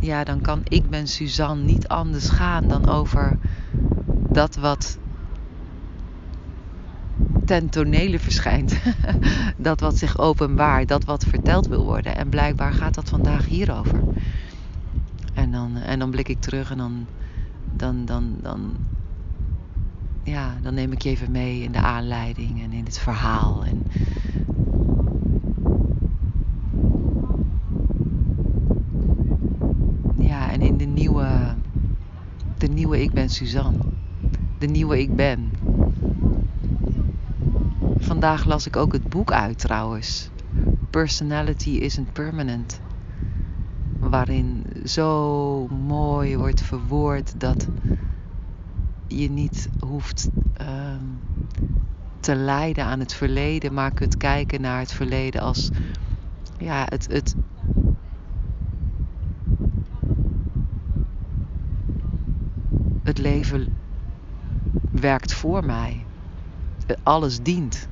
Ja, 0.00 0.24
dan 0.24 0.40
kan 0.40 0.60
ik 0.64 0.90
ben 0.90 1.06
Suzanne 1.06 1.64
niet 1.64 1.88
anders 1.88 2.28
gaan 2.28 2.68
dan 2.68 2.88
over 2.88 3.38
dat 4.28 4.56
wat 4.56 4.98
ten 7.44 7.68
tonele 7.68 8.18
verschijnt. 8.18 8.80
dat 9.56 9.80
wat 9.80 9.96
zich 9.96 10.18
openbaart, 10.18 10.88
dat 10.88 11.04
wat 11.04 11.24
verteld 11.24 11.66
wil 11.66 11.84
worden. 11.84 12.16
En 12.16 12.28
blijkbaar 12.28 12.72
gaat 12.72 12.94
dat 12.94 13.08
vandaag 13.08 13.46
hierover. 13.46 14.00
En 15.34 15.50
dan, 15.50 15.76
en 15.76 15.98
dan 15.98 16.10
blik 16.10 16.28
ik 16.28 16.40
terug 16.40 16.70
en 16.70 16.78
dan, 16.78 17.06
dan, 17.82 18.04
dan, 18.04 18.36
dan, 18.42 18.76
ja, 20.22 20.56
dan 20.62 20.74
neem 20.74 20.92
ik 20.92 21.02
je 21.02 21.08
even 21.08 21.30
mee 21.30 21.62
in 21.62 21.72
de 21.72 21.78
aanleiding 21.78 22.62
en 22.62 22.72
in 22.72 22.84
het 22.84 22.98
verhaal. 22.98 23.64
En, 23.64 23.82
ja, 30.16 30.50
en 30.50 30.60
in 30.60 30.76
de 30.76 30.84
nieuwe, 30.84 31.54
de 32.58 32.66
nieuwe 32.66 33.02
Ik 33.02 33.12
Ben 33.12 33.28
Suzanne. 33.28 33.78
De 34.58 34.66
nieuwe 34.66 35.00
Ik 35.00 35.16
Ben. 35.16 35.50
Vandaag 37.96 38.44
las 38.44 38.66
ik 38.66 38.76
ook 38.76 38.92
het 38.92 39.08
boek 39.08 39.32
uit 39.32 39.58
trouwens. 39.58 40.30
Personality 40.90 41.70
isn't 41.70 42.12
permanent. 42.12 42.80
Waarin 43.98 44.64
zo 44.84 45.66
mooi 45.68 46.36
wordt 46.36 46.62
verwoord 46.62 47.40
dat 47.40 47.66
je 49.06 49.30
niet 49.30 49.68
hoeft 49.80 50.28
um, 50.60 51.18
te 52.20 52.34
lijden 52.34 52.84
aan 52.84 53.00
het 53.00 53.14
verleden, 53.14 53.74
maar 53.74 53.92
kunt 53.92 54.16
kijken 54.16 54.60
naar 54.60 54.78
het 54.78 54.92
verleden 54.92 55.40
als 55.40 55.70
ja, 56.58 56.86
het, 56.88 57.06
het, 57.12 57.34
het 63.02 63.18
leven 63.18 63.76
werkt 64.90 65.32
voor 65.32 65.64
mij. 65.64 66.04
Alles 67.02 67.42
dient 67.42 67.88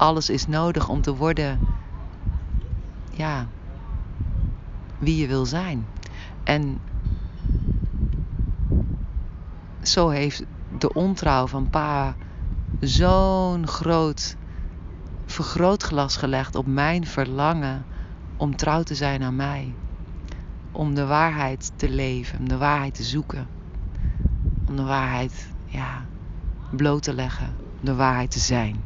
alles 0.00 0.30
is 0.30 0.46
nodig 0.46 0.88
om 0.88 1.00
te 1.00 1.14
worden, 1.14 1.58
ja, 3.12 3.46
wie 4.98 5.16
je 5.16 5.26
wil 5.26 5.46
zijn. 5.46 5.84
En 6.50 6.78
zo 9.82 10.08
heeft 10.08 10.44
de 10.78 10.92
ontrouw 10.92 11.46
van 11.46 11.70
pa 11.70 12.14
zo'n 12.80 13.66
groot 13.66 14.36
vergrootglas 15.26 16.16
gelegd 16.16 16.54
op 16.54 16.66
mijn 16.66 17.06
verlangen 17.06 17.84
om 18.36 18.56
trouw 18.56 18.82
te 18.82 18.94
zijn 18.94 19.22
aan 19.22 19.36
mij. 19.36 19.74
Om 20.72 20.94
de 20.94 21.06
waarheid 21.06 21.72
te 21.76 21.88
leven, 21.88 22.38
om 22.38 22.48
de 22.48 22.56
waarheid 22.56 22.94
te 22.94 23.02
zoeken. 23.02 23.48
Om 24.66 24.76
de 24.76 24.84
waarheid 24.84 25.52
ja, 25.64 26.06
bloot 26.70 27.02
te 27.02 27.14
leggen, 27.14 27.56
om 27.80 27.84
de 27.84 27.94
waarheid 27.94 28.30
te 28.30 28.38
zijn. 28.38 28.84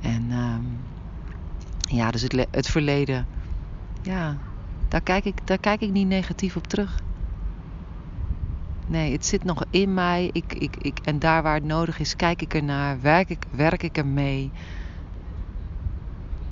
En 0.00 0.30
um, 0.30 0.78
ja, 1.80 2.10
dus 2.10 2.22
het, 2.22 2.46
het 2.50 2.68
verleden, 2.68 3.26
ja, 4.02 4.36
daar 4.88 5.00
kijk, 5.00 5.24
ik, 5.24 5.46
daar 5.46 5.58
kijk 5.58 5.80
ik 5.80 5.90
niet 5.90 6.08
negatief 6.08 6.56
op 6.56 6.66
terug. 6.66 7.00
Nee, 8.86 9.12
het 9.12 9.26
zit 9.26 9.44
nog 9.44 9.64
in 9.70 9.94
mij. 9.94 10.30
Ik, 10.32 10.54
ik, 10.54 10.76
ik, 10.76 10.98
en 10.98 11.18
daar 11.18 11.42
waar 11.42 11.54
het 11.54 11.64
nodig 11.64 11.98
is, 11.98 12.16
kijk 12.16 12.42
ik 12.42 12.54
ernaar. 12.54 13.00
Werk 13.00 13.28
ik, 13.28 13.42
werk 13.50 13.82
ik 13.82 13.96
ermee. 13.96 14.50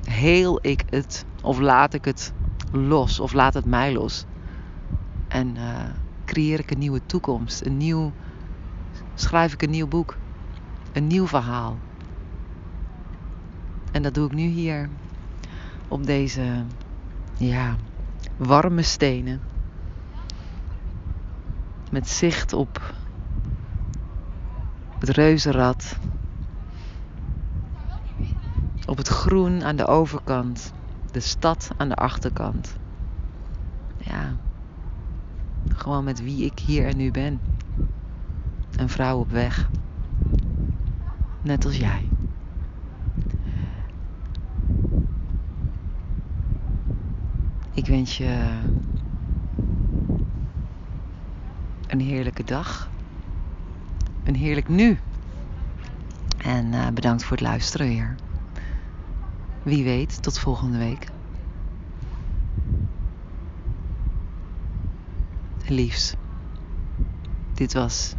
Heel 0.05 0.59
ik 0.63 0.83
het. 0.91 1.25
Of 1.43 1.59
laat 1.59 1.95
ik 1.95 2.05
het 2.05 2.33
los. 2.73 3.21
Of 3.21 3.33
laat 3.33 3.55
het 3.55 3.65
mij 3.65 3.93
los. 3.93 4.25
En 5.29 5.57
uh, 5.57 5.83
creëer 6.25 6.59
ik 6.59 6.71
een 6.71 6.79
nieuwe 6.79 7.01
toekomst. 7.07 7.65
Een 7.65 7.77
nieuw, 7.77 8.13
schrijf 9.15 9.53
ik 9.53 9.63
een 9.63 9.71
nieuw 9.71 9.89
boek. 9.89 10.17
Een 10.93 11.07
nieuw 11.07 11.27
verhaal. 11.27 11.77
En 13.93 14.03
dat 14.03 14.15
doe 14.15 14.27
ik 14.27 14.33
nu 14.33 14.47
hier 14.47 14.89
op 15.89 16.07
deze 16.07 16.65
ja, 17.37 17.77
warme 18.37 18.83
stenen. 18.83 19.41
Met 21.91 22.09
zicht 22.09 22.53
op 22.53 22.95
het 24.99 25.09
reuzenrad. 25.09 25.99
Op 28.87 28.97
het 28.97 29.09
groen 29.09 29.65
aan 29.65 29.77
de 29.77 29.87
overkant. 29.87 30.73
De 31.13 31.21
stad 31.21 31.71
aan 31.77 31.89
de 31.89 31.95
achterkant. 31.95 32.77
Ja. 33.99 34.37
Gewoon 35.69 36.05
met 36.05 36.23
wie 36.23 36.45
ik 36.45 36.59
hier 36.59 36.87
en 36.87 36.97
nu 36.97 37.11
ben. 37.11 37.41
Een 38.77 38.89
vrouw 38.89 39.19
op 39.19 39.31
weg. 39.31 39.69
Net 41.43 41.65
als 41.65 41.77
jij. 41.77 42.06
Ik 47.77 47.87
wens 47.87 48.17
je 48.17 48.61
een 51.87 52.01
heerlijke 52.01 52.45
dag. 52.45 52.91
Een 54.25 54.35
heerlijk 54.35 54.69
nu. 54.69 54.99
En 56.39 56.73
uh, 56.73 56.89
bedankt 56.89 57.25
voor 57.25 57.37
het 57.37 57.47
luisteren 57.47 57.89
weer. 57.89 58.15
Wie 59.63 59.85
weet, 59.85 60.23
tot 60.23 60.39
volgende 60.39 60.79
week. 60.79 61.07
Liefs. 65.67 66.15
Dit 67.55 67.73
was 67.73 68.15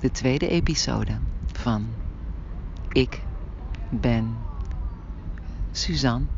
de 0.00 0.10
tweede 0.10 0.48
episode 0.48 1.18
van 1.52 1.86
Ik 2.88 3.22
ben 3.90 4.36
Suzanne. 5.70 6.33